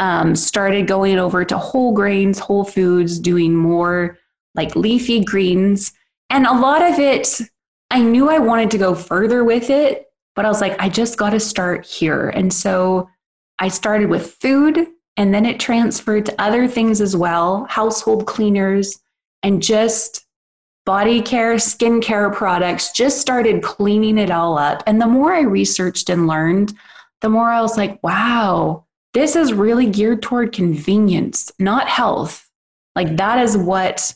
[0.00, 4.16] Um, started going over to whole grains, whole foods, doing more
[4.54, 5.92] like leafy greens.
[6.30, 7.40] And a lot of it,
[7.90, 10.07] I knew I wanted to go further with it,
[10.38, 12.28] but I was like, I just got to start here.
[12.28, 13.10] And so
[13.58, 19.00] I started with food and then it transferred to other things as well household cleaners
[19.42, 20.24] and just
[20.86, 24.84] body care, skincare products, just started cleaning it all up.
[24.86, 26.72] And the more I researched and learned,
[27.20, 32.48] the more I was like, wow, this is really geared toward convenience, not health.
[32.94, 34.14] Like that is what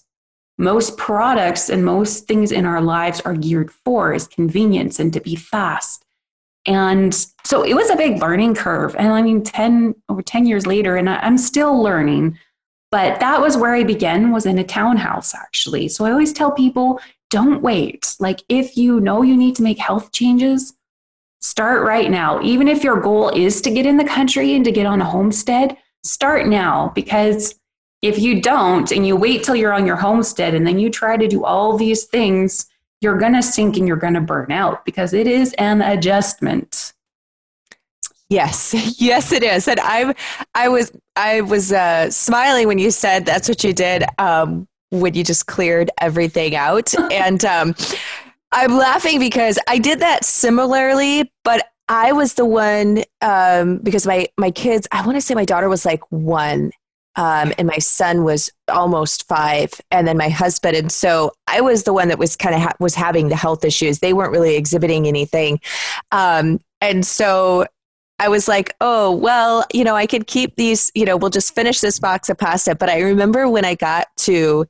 [0.56, 5.20] most products and most things in our lives are geared for is convenience and to
[5.20, 6.01] be fast
[6.66, 8.94] and so it was a big learning curve.
[8.96, 12.38] And I mean, 10 over 10 years later, and I'm still learning.
[12.90, 15.88] But that was where I began, was in a townhouse actually.
[15.88, 18.14] So I always tell people, don't wait.
[18.20, 20.74] Like if you know you need to make health changes,
[21.40, 22.40] start right now.
[22.42, 25.06] Even if your goal is to get in the country and to get on a
[25.06, 27.54] homestead, start now because
[28.02, 31.16] if you don't and you wait till you're on your homestead and then you try
[31.16, 32.66] to do all these things
[33.02, 36.92] you're going to sink and you're going to burn out because it is an adjustment.
[38.28, 39.68] Yes, yes, it is.
[39.68, 40.14] And I,
[40.54, 45.14] I was, I was uh, smiling when you said that's what you did um, when
[45.14, 47.74] you just cleared everything out, and um,
[48.52, 54.28] I'm laughing because I did that similarly, but I was the one um, because my
[54.38, 54.86] my kids.
[54.92, 56.72] I want to say my daughter was like one,
[57.16, 60.76] um, and my son was almost five, and then my husband.
[60.76, 63.64] And so I was the one that was kind of ha- was having the health
[63.64, 63.98] issues.
[63.98, 65.60] They weren't really exhibiting anything,
[66.10, 67.66] um, and so
[68.18, 71.54] I was like, oh, well, you know, I could keep these, you know, we'll just
[71.54, 72.76] finish this box of pasta.
[72.76, 74.66] But I remember when I got to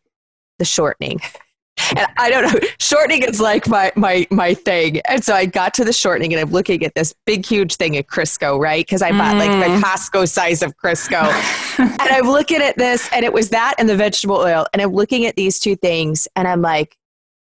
[0.58, 1.20] the shortening.
[1.96, 5.00] And I don't know, shortening is like my my my thing.
[5.08, 7.96] And so I got to the shortening and I'm looking at this big huge thing
[7.96, 8.84] of Crisco, right?
[8.84, 9.80] Because I bought like the mm.
[9.80, 11.22] Costco size of Crisco.
[11.78, 14.66] and I'm looking at this and it was that and the vegetable oil.
[14.72, 16.96] And I'm looking at these two things and I'm like,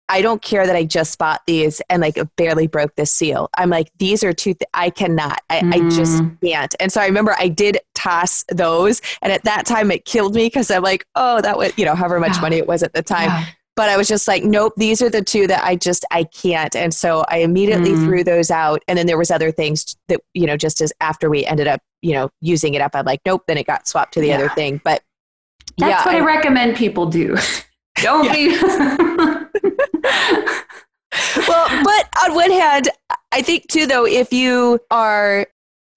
[0.09, 3.49] I don't care that I just bought these and like barely broke the seal.
[3.57, 5.75] I'm like, these are two, th- I cannot, I, mm.
[5.75, 6.41] I, just mm.
[6.41, 6.75] can't.
[6.79, 9.03] And so I remember I did toss those.
[9.21, 11.95] And at that time it killed me because I'm like, oh, that was, you know,
[11.95, 12.43] however much yeah.
[12.43, 13.31] money it was at the time.
[13.31, 13.47] Yeah.
[13.77, 16.75] But I was just like, nope, these are the two that I just, I can't.
[16.75, 18.05] And so I immediately mm.
[18.05, 18.83] threw those out.
[18.89, 21.83] And then there was other things that, you know, just as after we ended up,
[22.01, 24.37] you know, using it up, I'm like, nope, then it got swapped to the yeah.
[24.37, 24.81] other thing.
[24.83, 25.03] But
[25.77, 27.37] that's yeah, what I, I recommend people do.
[27.97, 28.49] Don't be.
[31.49, 32.89] well, but on one hand,
[33.33, 35.47] I think too, though, if you are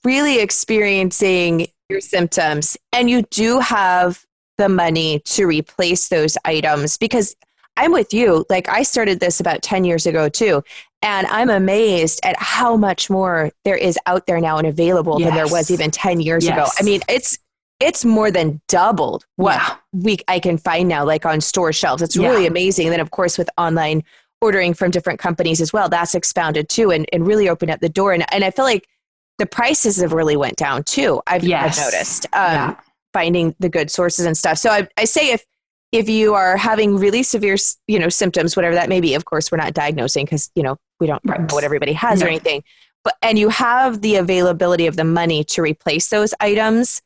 [0.03, 4.25] really experiencing your symptoms and you do have
[4.57, 7.35] the money to replace those items, because
[7.79, 10.63] I'm with you, like I started this about 10 years ago too.
[11.01, 15.29] And I'm amazed at how much more there is out there now and available yes.
[15.29, 16.53] than there was even 10 years yes.
[16.53, 16.67] ago.
[16.77, 17.39] I mean, it's
[17.79, 22.01] it's more than doubled what we I can find now, like on store shelves.
[22.01, 22.27] It's yeah.
[22.27, 22.87] really amazing.
[22.87, 24.03] And then, of course, with online
[24.41, 27.87] ordering from different companies as well, that's expounded too, and, and really opened up the
[27.87, 28.11] door.
[28.11, 28.89] And and I feel like
[29.37, 31.21] the prices have really went down too.
[31.25, 31.79] I've, yes.
[31.79, 32.75] I've noticed um, yeah.
[33.13, 34.57] finding the good sources and stuff.
[34.57, 35.45] So I, I say if
[35.91, 39.52] if you are having really severe you know symptoms, whatever that may be, of course
[39.52, 42.25] we're not diagnosing because you know we don't know what everybody has no.
[42.25, 42.63] or anything.
[43.04, 47.02] But and you have the availability of the money to replace those items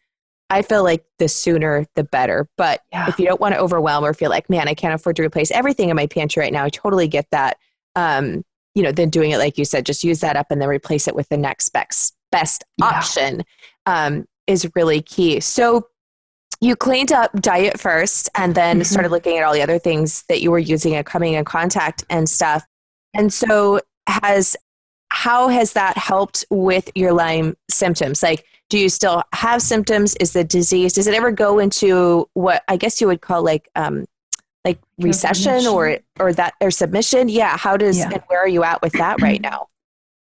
[0.54, 2.48] I feel like the sooner the better.
[2.58, 3.08] But yeah.
[3.10, 5.50] if you don't want to overwhelm or feel like, man, I can't afford to replace
[5.52, 7.58] everything in my pantry right now, I totally get that.
[7.96, 8.44] Um,
[8.76, 11.08] you know, then doing it like you said, just use that up and then replace
[11.08, 12.86] it with the next best best yeah.
[12.86, 13.44] option
[13.86, 15.40] um, is really key.
[15.40, 15.88] So
[16.64, 18.84] you cleaned up diet first and then mm-hmm.
[18.84, 22.04] started looking at all the other things that you were using and coming in contact
[22.10, 22.66] and stuff.
[23.14, 24.56] And so has
[25.10, 28.24] how has that helped with your Lyme symptoms?
[28.24, 30.16] Like do you still have symptoms?
[30.16, 33.70] Is the disease, does it ever go into what I guess you would call like,
[33.76, 34.06] um,
[34.66, 37.30] like recession or, or that, or submission?
[37.30, 37.58] Yeah.
[37.58, 38.10] How does, yeah.
[38.12, 39.68] and where are you at with that right now?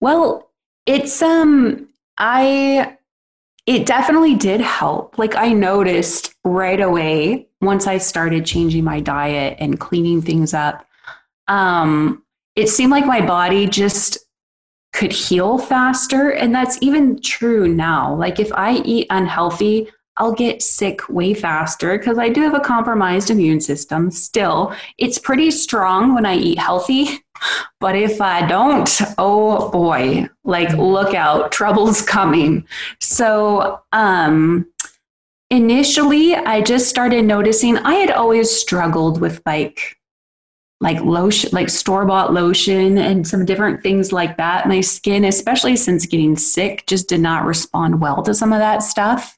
[0.01, 0.49] Well,
[0.87, 1.89] it's, um,
[2.19, 2.98] I,
[3.69, 5.19] it definitely did help.
[5.19, 10.87] Like I noticed right away once I started changing my diet and cleaning things up.
[11.49, 12.25] Um,
[12.57, 14.17] it seemed like my body just
[14.95, 16.31] could heal faster.
[16.31, 18.15] And that's even true now.
[18.15, 22.61] Like if I eat unhealthy, I'll get sick way faster because I do have a
[22.61, 24.75] compromised immune system still.
[24.99, 27.09] It's pretty strong when I eat healthy.
[27.79, 32.67] But if I don't, oh boy, like look out, trouble's coming.
[33.01, 34.67] So, um,
[35.49, 39.99] initially, I just started noticing I had always struggled with like
[40.81, 44.67] like lotion, like store bought lotion and some different things like that.
[44.67, 48.83] My skin, especially since getting sick, just did not respond well to some of that
[48.83, 49.38] stuff.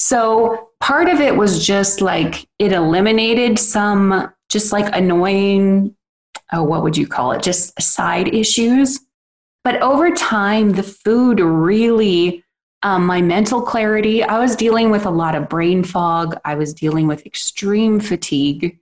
[0.00, 5.94] So part of it was just like it eliminated some just like annoying,
[6.54, 7.42] oh, what would you call it?
[7.42, 8.98] Just side issues.
[9.62, 12.42] But over time, the food really,
[12.82, 16.34] um, my mental clarity, I was dealing with a lot of brain fog.
[16.46, 18.78] I was dealing with extreme fatigue.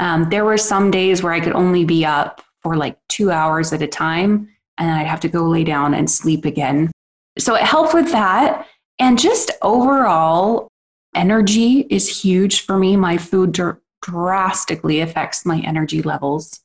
[0.00, 3.72] Um, there were some days where I could only be up for like two hours
[3.72, 4.48] at a time,
[4.78, 6.90] and I'd have to go lay down and sleep again.
[7.38, 8.66] So it helped with that.
[8.98, 10.68] And just overall,
[11.14, 12.96] energy is huge for me.
[12.96, 16.60] My food dr- drastically affects my energy levels.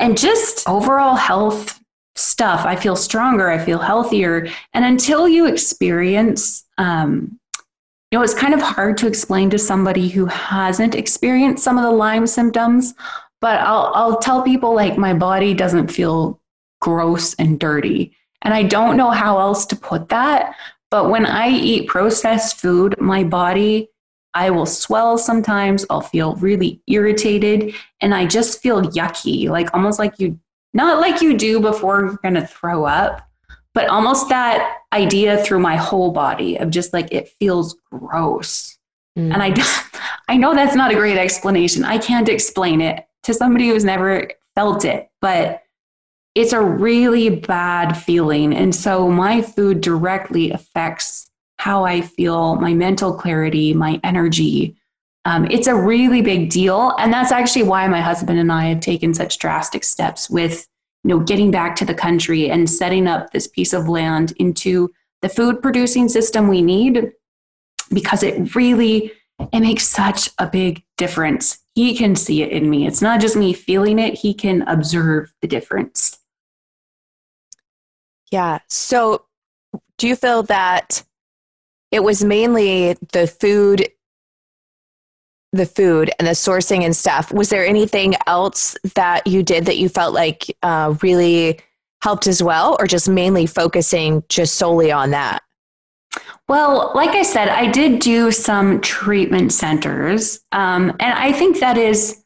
[0.00, 1.80] And just overall health
[2.16, 4.48] stuff, I feel stronger, I feel healthier.
[4.72, 7.38] And until you experience um,
[8.14, 11.82] you know, it's kind of hard to explain to somebody who hasn't experienced some of
[11.82, 12.94] the Lyme symptoms,
[13.40, 16.40] but I'll, I'll tell people like my body doesn't feel
[16.80, 18.16] gross and dirty.
[18.42, 20.54] And I don't know how else to put that.
[20.94, 23.88] But when I eat processed food, my body,
[24.32, 25.84] I will swell sometimes.
[25.90, 30.38] I'll feel really irritated and I just feel yucky, like almost like you,
[30.72, 33.28] not like you do before you're going to throw up,
[33.72, 38.78] but almost that idea through my whole body of just like it feels gross.
[39.18, 39.34] Mm.
[39.34, 39.52] And I,
[40.28, 41.84] I know that's not a great explanation.
[41.84, 45.63] I can't explain it to somebody who's never felt it, but
[46.34, 48.54] it's a really bad feeling.
[48.54, 54.76] And so my food directly affects how I feel, my mental clarity, my energy.
[55.24, 56.94] Um, it's a really big deal.
[56.98, 60.66] And that's actually why my husband and I have taken such drastic steps with
[61.04, 64.90] you know getting back to the country and setting up this piece of land into
[65.22, 67.12] the food producing system we need
[67.92, 69.12] because it really
[69.52, 73.36] it makes such a big difference he can see it in me it's not just
[73.36, 76.18] me feeling it he can observe the difference
[78.30, 79.24] yeah so
[79.98, 81.02] do you feel that
[81.90, 83.88] it was mainly the food
[85.54, 87.32] the food and the sourcing and stuff.
[87.32, 91.60] Was there anything else that you did that you felt like uh, really
[92.02, 95.42] helped as well, or just mainly focusing just solely on that?
[96.48, 100.40] Well, like I said, I did do some treatment centers.
[100.52, 102.22] Um, and I think that is,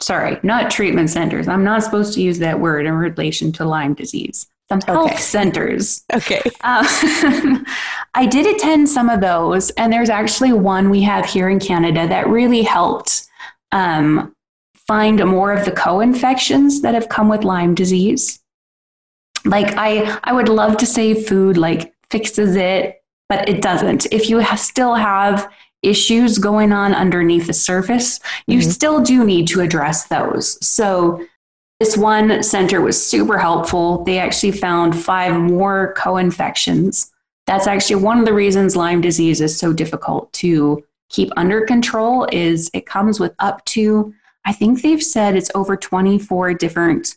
[0.00, 1.46] sorry, not treatment centers.
[1.46, 5.20] I'm not supposed to use that word in relation to Lyme disease some health okay.
[5.20, 6.04] centers.
[6.12, 6.40] Okay.
[6.62, 6.84] Um,
[8.14, 12.06] I did attend some of those, and there's actually one we have here in Canada
[12.06, 13.26] that really helped
[13.72, 14.34] um,
[14.86, 18.40] find more of the co-infections that have come with Lyme disease.
[19.44, 24.06] Like I, I would love to say food like fixes it, but it doesn't.
[24.12, 25.50] If you still have
[25.82, 28.70] issues going on underneath the surface, you mm-hmm.
[28.70, 30.64] still do need to address those.
[30.66, 31.24] So
[31.80, 34.04] this one center was super helpful.
[34.04, 37.10] They actually found five more co infections.
[37.46, 42.28] That's actually one of the reasons Lyme disease is so difficult to keep under control
[42.30, 44.14] is it comes with up to
[44.44, 47.16] I think they've said it's over 24 different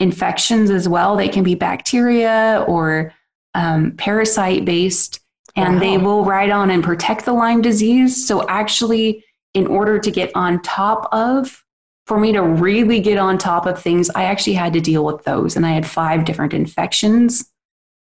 [0.00, 1.16] infections as well.
[1.16, 3.12] They can be bacteria or
[3.54, 5.20] um, parasite based,
[5.56, 5.80] and wow.
[5.80, 8.26] they will ride on and protect the Lyme disease.
[8.26, 9.24] So, actually,
[9.54, 11.61] in order to get on top of
[12.06, 15.24] for me to really get on top of things, I actually had to deal with
[15.24, 15.56] those.
[15.56, 17.50] And I had five different infections.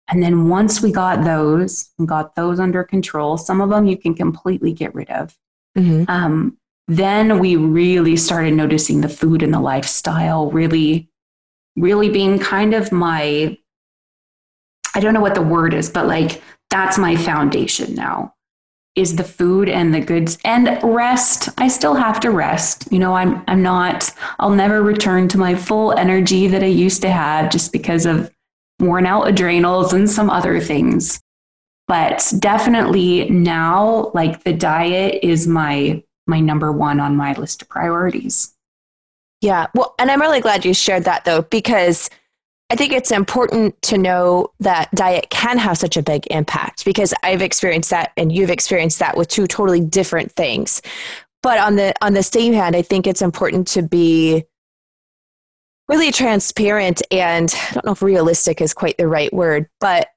[0.09, 3.97] And then once we got those and got those under control, some of them you
[3.97, 5.37] can completely get rid of.
[5.77, 6.05] Mm-hmm.
[6.09, 11.09] Um, then we really started noticing the food and the lifestyle really,
[11.77, 13.57] really being kind of my,
[14.95, 18.34] I don't know what the word is, but like that's my foundation now
[18.97, 21.49] is the food and the goods and rest.
[21.59, 22.89] I still have to rest.
[22.91, 27.03] You know i'm i'm not i'll never return to my full energy that i used
[27.03, 28.31] to have just because of
[28.81, 31.21] worn out adrenals and some other things.
[31.87, 37.69] But definitely now like the diet is my my number one on my list of
[37.69, 38.55] priorities.
[39.41, 39.67] Yeah.
[39.75, 42.11] Well and i'm really glad you shared that though because
[42.71, 47.13] I think it's important to know that diet can have such a big impact because
[47.23, 50.81] I've experienced that and you've experienced that with two totally different things.
[51.43, 54.45] But on the on the same hand, I think it's important to be
[55.89, 60.09] really transparent and I don't know if realistic is quite the right word, but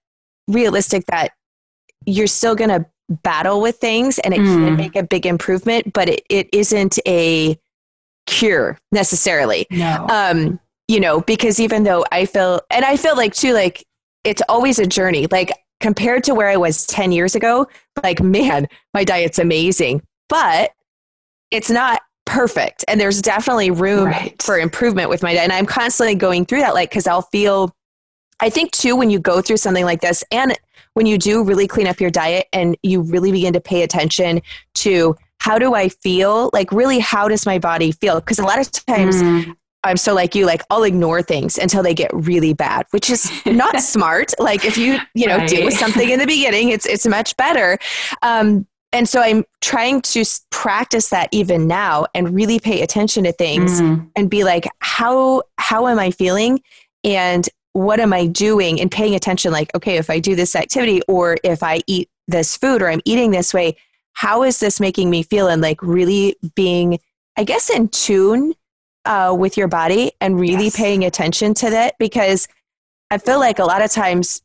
[0.48, 1.34] realistic that
[2.06, 2.86] you're still going to
[3.24, 4.46] battle with things and it mm.
[4.46, 7.60] can make a big improvement, but it, it isn't a
[8.26, 9.68] cure necessarily.
[9.70, 10.08] No.
[10.10, 13.86] Um, you know, because even though I feel, and I feel like too, like
[14.24, 15.28] it's always a journey.
[15.30, 17.68] Like compared to where I was 10 years ago,
[18.04, 20.72] like, man, my diet's amazing, but
[21.52, 22.84] it's not perfect.
[22.88, 24.42] And there's definitely room right.
[24.42, 25.44] for improvement with my diet.
[25.44, 27.74] And I'm constantly going through that, like, because I'll feel,
[28.40, 30.58] I think too, when you go through something like this, and
[30.94, 34.42] when you do really clean up your diet and you really begin to pay attention
[34.76, 36.50] to how do I feel?
[36.52, 38.20] Like, really, how does my body feel?
[38.20, 39.56] Because a lot of times mm.
[39.84, 43.32] I'm so like you, like I'll ignore things until they get really bad, which is
[43.46, 44.34] not smart.
[44.40, 45.50] Like if you, you know, right.
[45.50, 47.78] deal with something in the beginning, it's it's much better.
[48.22, 53.34] Um, and so I'm trying to practice that even now and really pay attention to
[53.34, 54.10] things mm.
[54.16, 56.62] and be like, how how am I feeling,
[57.04, 59.52] and what am I doing, and paying attention.
[59.52, 63.02] Like, okay, if I do this activity or if I eat this food or I'm
[63.06, 63.78] eating this way,
[64.14, 65.48] how is this making me feel?
[65.48, 67.00] And like really being,
[67.38, 68.54] I guess, in tune
[69.08, 70.76] uh, with your body and really yes.
[70.76, 72.48] paying attention to that because
[73.10, 74.42] I feel like a lot of times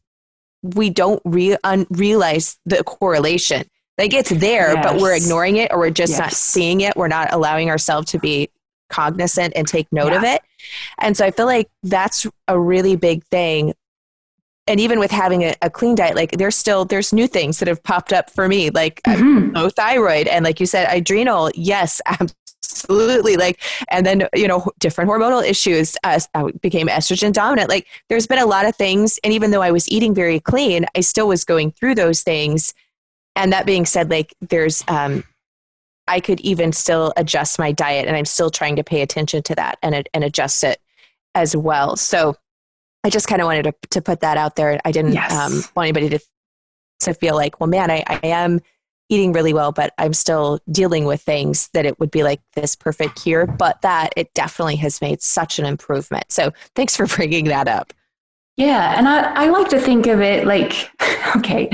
[0.63, 3.65] we don't re- un- realize the correlation.
[3.99, 4.85] Like it's there, yes.
[4.85, 6.19] but we're ignoring it or we're just yes.
[6.19, 6.97] not seeing it.
[6.97, 8.49] We're not allowing ourselves to be
[8.89, 10.19] cognizant and take note yeah.
[10.19, 10.43] of it.
[10.99, 13.75] And so I feel like that's a really big thing.
[14.69, 17.67] And even with having a, a clean diet, like there's still there's new things that
[17.67, 19.51] have popped up for me, like mm-hmm.
[19.51, 21.51] no thyroid and like you said, adrenal.
[21.55, 22.01] Yes,
[22.65, 27.87] absolutely like and then you know different hormonal issues uh, i became estrogen dominant like
[28.09, 31.01] there's been a lot of things and even though i was eating very clean i
[31.01, 32.73] still was going through those things
[33.37, 35.23] and that being said like there's um
[36.09, 39.55] i could even still adjust my diet and i'm still trying to pay attention to
[39.55, 40.81] that and and adjust it
[41.35, 42.37] as well so
[43.05, 44.81] I just kind of wanted to, to put that out there.
[44.85, 45.33] I didn't Yes.
[45.33, 46.21] um, want anybody to,
[47.01, 48.61] to feel like, well, man, I, I am
[49.13, 52.75] eating really well, but I'm still dealing with things that it would be like this
[52.75, 53.47] perfect cure.
[53.47, 56.25] But that it definitely has made such an improvement.
[56.31, 57.93] So thanks for bringing that up.
[58.57, 60.91] Yeah, and I, I like to think of it like,
[61.37, 61.71] okay,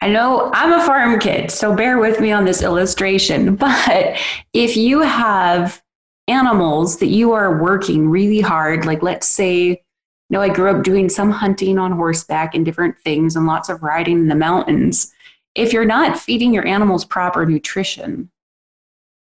[0.00, 3.56] I know I'm a farm kid, so bear with me on this illustration.
[3.62, 4.18] But
[4.52, 5.82] if you have
[6.28, 9.76] animals that you are working really hard, like let's say, you
[10.30, 13.82] know, I grew up doing some hunting on horseback and different things and lots of
[13.82, 15.12] riding in the mountains.
[15.54, 18.30] If you're not feeding your animals proper nutrition,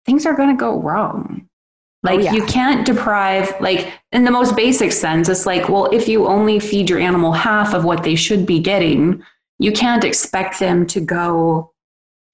[0.07, 1.49] things are going to go wrong.
[2.07, 2.33] Oh, like yeah.
[2.33, 6.61] you can't deprive, like in the most basic sense, it's like, well, if you only
[6.61, 9.23] feed your animal half of what they should be getting,
[9.59, 11.73] you can't expect them to go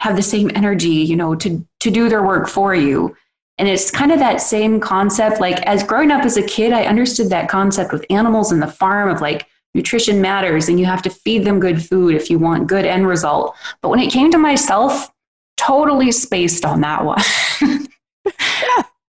[0.01, 3.14] have the same energy, you know, to to do their work for you.
[3.59, 5.41] And it's kind of that same concept.
[5.41, 8.66] Like as growing up as a kid, I understood that concept with animals in the
[8.66, 12.39] farm of like nutrition matters and you have to feed them good food if you
[12.39, 13.55] want good end result.
[13.83, 15.11] But when it came to myself,
[15.57, 17.23] totally spaced on that one.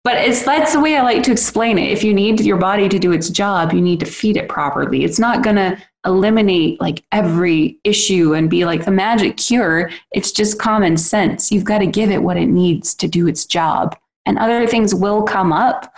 [0.03, 1.93] But it's that's the way I like to explain it.
[1.93, 5.05] If you need your body to do its job, you need to feed it properly.
[5.05, 9.91] It's not going to eliminate like every issue and be like the magic cure.
[10.13, 11.53] It's just common sense.
[11.53, 13.95] You've got to give it what it needs to do its job.
[14.27, 15.93] And other things will come up,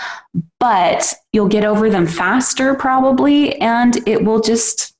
[0.60, 4.94] but you'll get over them faster probably and it will just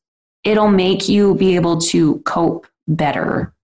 [0.45, 3.55] it'll make you be able to cope better.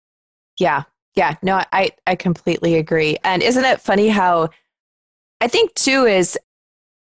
[0.59, 0.84] Yeah.
[1.16, 1.34] Yeah.
[1.42, 3.16] No, I, I completely agree.
[3.24, 4.50] And isn't it funny how
[5.40, 6.38] I think too is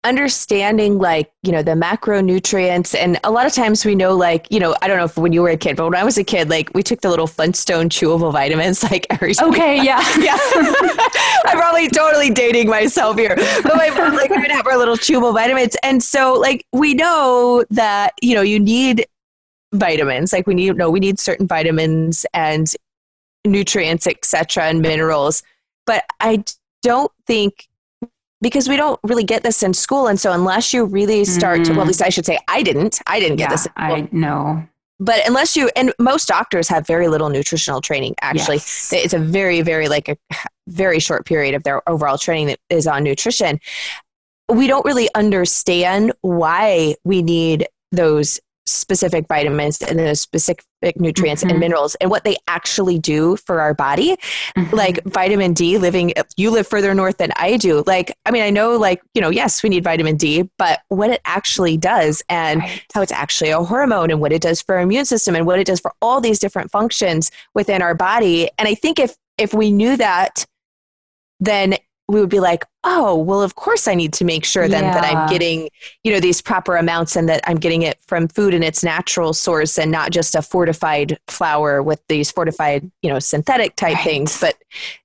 [0.04, 2.96] understanding like, you know, the macronutrients.
[2.96, 5.34] And a lot of times we know, like, you know, I don't know if when
[5.34, 7.28] you were a kid, but when I was a kid, like we took the little
[7.28, 10.04] Flintstone chewable vitamins like every Okay, yeah.
[10.20, 10.38] yeah.
[11.46, 13.36] I'm probably totally dating myself here.
[13.36, 15.76] But my mom, like, we would have our little chewable vitamins.
[15.84, 19.06] And so, like, we know that, you know, you need
[19.74, 20.32] vitamins.
[20.32, 22.72] Like, we need, no, we need certain vitamins and
[23.46, 25.44] nutrients, etc., and minerals.
[25.86, 26.44] But I
[26.82, 27.68] don't think,
[28.42, 30.08] because we don't really get this in school.
[30.08, 31.88] And so, unless you really start to, well, at mm-hmm.
[31.88, 33.02] least I should say, I didn't.
[33.08, 33.72] I didn't get yeah, this in.
[33.78, 34.68] I know.
[35.00, 38.92] but unless you, and most doctors have very little nutritional training, actually Yes.
[38.94, 40.18] it's a very very like a
[40.68, 43.60] very short period of their overall training that is on nutrition
[44.50, 50.64] we don't really understand why we need those specific vitamins and those specific
[50.98, 51.50] nutrients Mhm.
[51.52, 54.16] and minerals and what they actually do for our body
[54.58, 54.72] Mhm.
[54.74, 58.50] like vitamin D living you live further north than I do like I mean I
[58.52, 62.60] know like you know yes we need vitamin D but what it actually does and
[62.60, 62.84] Right.
[62.94, 65.60] how it's actually a hormone and what it does for our immune system and what
[65.60, 69.54] it does for all these different functions within our body and I think if if
[69.54, 70.46] we knew that
[71.40, 71.76] then
[72.10, 75.04] we would be like oh well of course I need to make sure then that
[75.04, 75.70] I'm getting
[76.04, 79.34] you know these proper amounts and that I'm getting it from food in its natural
[79.34, 84.04] source and not just a fortified flour with these fortified you know synthetic type Right.
[84.04, 84.40] things.
[84.40, 84.56] But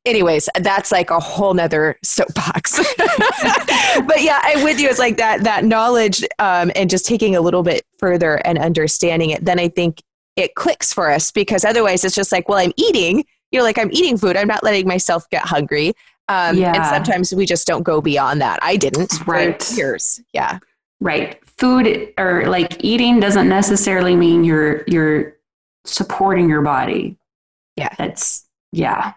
[0.04, 2.78] anyways that's like a whole nother soapbox.
[4.06, 4.88] But yeah i'm with you.
[4.88, 9.30] It's like that that knowledge um, and just taking a little bit further and understanding
[9.30, 10.02] it then i think
[10.36, 13.78] it clicks for us because otherwise it's just like well i'm eating you know like
[13.78, 14.36] i'm eating food.
[14.36, 15.92] I'm not letting myself get hungry
[16.32, 19.76] um, and sometimes we just don't go beyond that i didn't Right.
[19.76, 20.58] years yeah
[21.02, 21.44] Right.
[21.58, 25.36] Food or like eating doesn't necessarily mean you're you're
[25.84, 27.18] supporting your body.
[27.76, 27.92] Yeah.
[27.98, 29.14] That's yeah.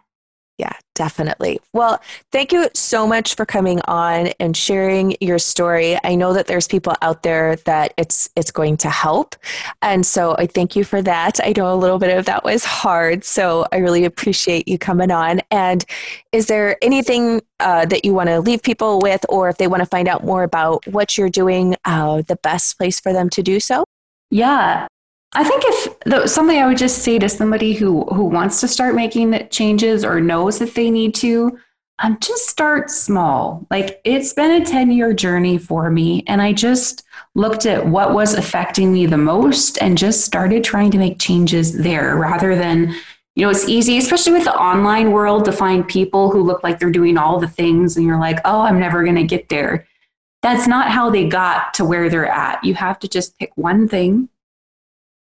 [0.57, 1.59] Yeah, definitely.
[1.73, 2.01] Well,
[2.31, 5.99] thank you so much for coming on and sharing your story.
[6.05, 9.35] I know that there's people out there that it's it's going to help.
[9.81, 11.41] And so I thank you for that.
[11.43, 15.11] I know a little bit of that was hard, so I really appreciate you coming
[15.11, 15.41] on.
[15.51, 15.83] And
[16.31, 19.81] is there anything uh, that you want to leave people with or if they want
[19.81, 23.43] to find out more about what you're doing, uh, the best place for them to
[23.43, 23.83] do so?
[24.31, 24.87] Yeah.
[25.35, 28.67] I think if the, something I would just say to somebody who who wants to
[28.67, 31.59] start making changes or knows that they need to,
[31.99, 33.67] um, just start small.
[33.69, 37.03] Like it's been a ten year journey for me, and I just
[37.35, 41.77] looked at what was affecting me the most and just started trying to make changes
[41.77, 42.95] there rather than.
[43.37, 46.79] You know, it's easy, especially with the online world, to find people who look like
[46.79, 49.85] they're doing all the things, and you're like, oh, I'm never going to get there.
[50.41, 52.63] That's not how they got to where they're at.
[52.63, 54.29] You have to just pick one thing,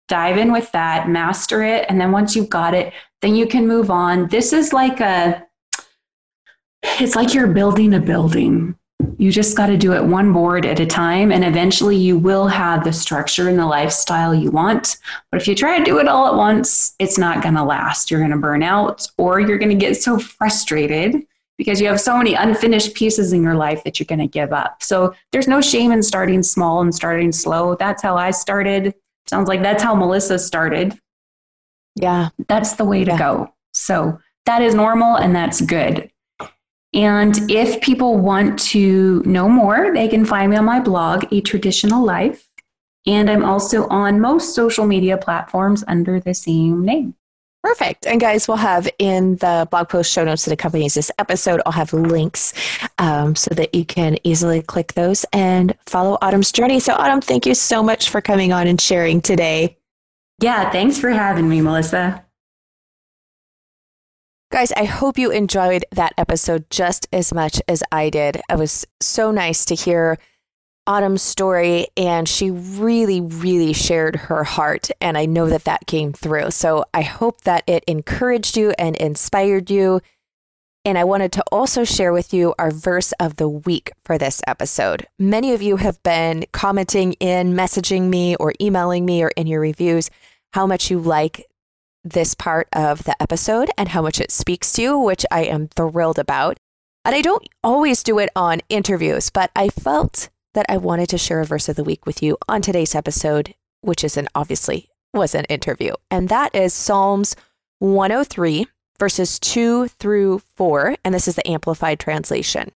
[0.08, 2.92] dive in with that, master it, and then once you've got it,
[3.22, 4.28] then you can move on.
[4.28, 5.46] This is like a
[7.00, 8.76] it's like you're building a building.
[9.18, 12.46] You just got to do it one board at a time and eventually you will
[12.46, 14.98] have the structure and the lifestyle you want.
[15.30, 18.10] But if you try to do it all at once, it's not going to last.
[18.10, 21.26] You're going to burn out or you're going to get so frustrated
[21.58, 24.52] because you have so many unfinished pieces in your life that you're going to give
[24.52, 24.82] up.
[24.82, 27.74] So there's no shame in starting small and starting slow.
[27.74, 28.94] That's how I started.
[29.28, 30.98] Sounds like that's how Melissa started.
[31.94, 32.28] Yeah.
[32.48, 33.18] That's the way to yeah.
[33.18, 33.54] go.
[33.72, 36.10] So that is normal and that's good.
[36.94, 41.40] And if people want to know more, they can find me on my blog, A
[41.40, 42.48] Traditional Life.
[43.06, 47.14] And I'm also on most social media platforms under the same name.
[47.66, 48.06] Perfect.
[48.06, 51.72] And guys, we'll have in the blog post show notes that accompanies this episode, I'll
[51.72, 52.54] have links
[52.98, 56.78] um, so that you can easily click those and follow Autumn's journey.
[56.78, 59.78] So, Autumn, thank you so much for coming on and sharing today.
[60.40, 62.24] Yeah, thanks for having me, Melissa.
[64.52, 68.40] Guys, I hope you enjoyed that episode just as much as I did.
[68.48, 70.18] It was so nice to hear
[70.86, 74.90] Autumn's story, and she really, really shared her heart.
[75.00, 76.50] And I know that that came through.
[76.52, 80.00] So I hope that it encouraged you and inspired you.
[80.84, 84.40] And I wanted to also share with you our verse of the week for this
[84.46, 85.06] episode.
[85.18, 89.60] Many of you have been commenting in, messaging me, or emailing me, or in your
[89.60, 90.10] reviews
[90.52, 91.44] how much you like
[92.04, 95.68] this part of the episode and how much it speaks to you, which I am
[95.68, 96.58] thrilled about.
[97.04, 101.18] And I don't always do it on interviews, but I felt that I wanted to
[101.18, 104.88] share a verse of the week with you on today's episode, which is an obviously
[105.12, 105.92] was an interview.
[106.10, 107.36] And that is Psalms
[107.78, 108.66] 103,
[108.98, 110.96] verses 2 through 4.
[111.04, 112.72] And this is the Amplified Translation.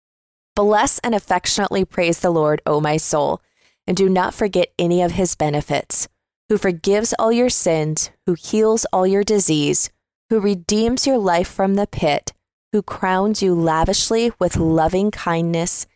[0.56, 3.42] Bless and affectionately praise the Lord, O my soul,
[3.88, 6.10] and do not forget any of his benefits
[6.50, 9.90] who forgives all your sins, who heals all your disease,
[10.30, 12.34] who redeems your life from the pit,
[12.74, 15.88] who crowns you lavishly with loving kindness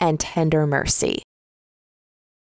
[0.00, 1.22] and tender mercy.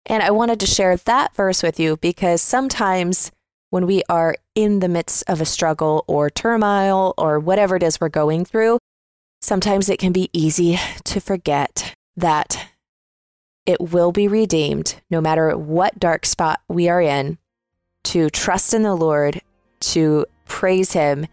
[0.07, 3.31] And I wanted to share that verse with you because sometimes
[3.69, 7.99] when we are in the midst of a struggle or turmoil or whatever it is
[7.99, 8.79] we're going through,
[9.41, 12.69] sometimes it can be easy to forget that
[13.65, 17.37] it will be redeemed no matter what dark spot we are in
[18.05, 19.41] to trust in the Lord,
[19.81, 21.27] to praise Him,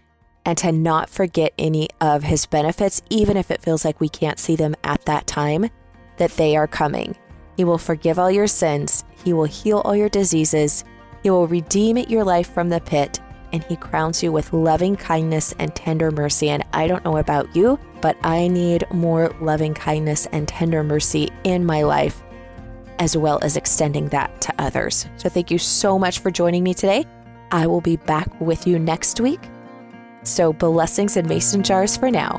[0.45, 4.41] and to not forget any of His benefits, even if it feels like we can't
[4.41, 5.71] see them at that time,
[6.17, 7.17] that they are coming.
[7.57, 10.85] He will forgive all your sins, He will heal all your diseases,
[11.23, 13.21] He will redeem your life from the pit,
[13.53, 16.51] and He crowns you with loving kindness and tender mercy.
[16.51, 21.31] And I don't know about you, but I need more loving kindness and tender mercy
[21.45, 22.23] in my life
[22.99, 25.07] as well as extending that to others.
[25.17, 27.07] So, thank you so much for joining me today.
[27.51, 29.41] I will be back with you next week.
[30.23, 32.39] So, blessings and mason jars for now.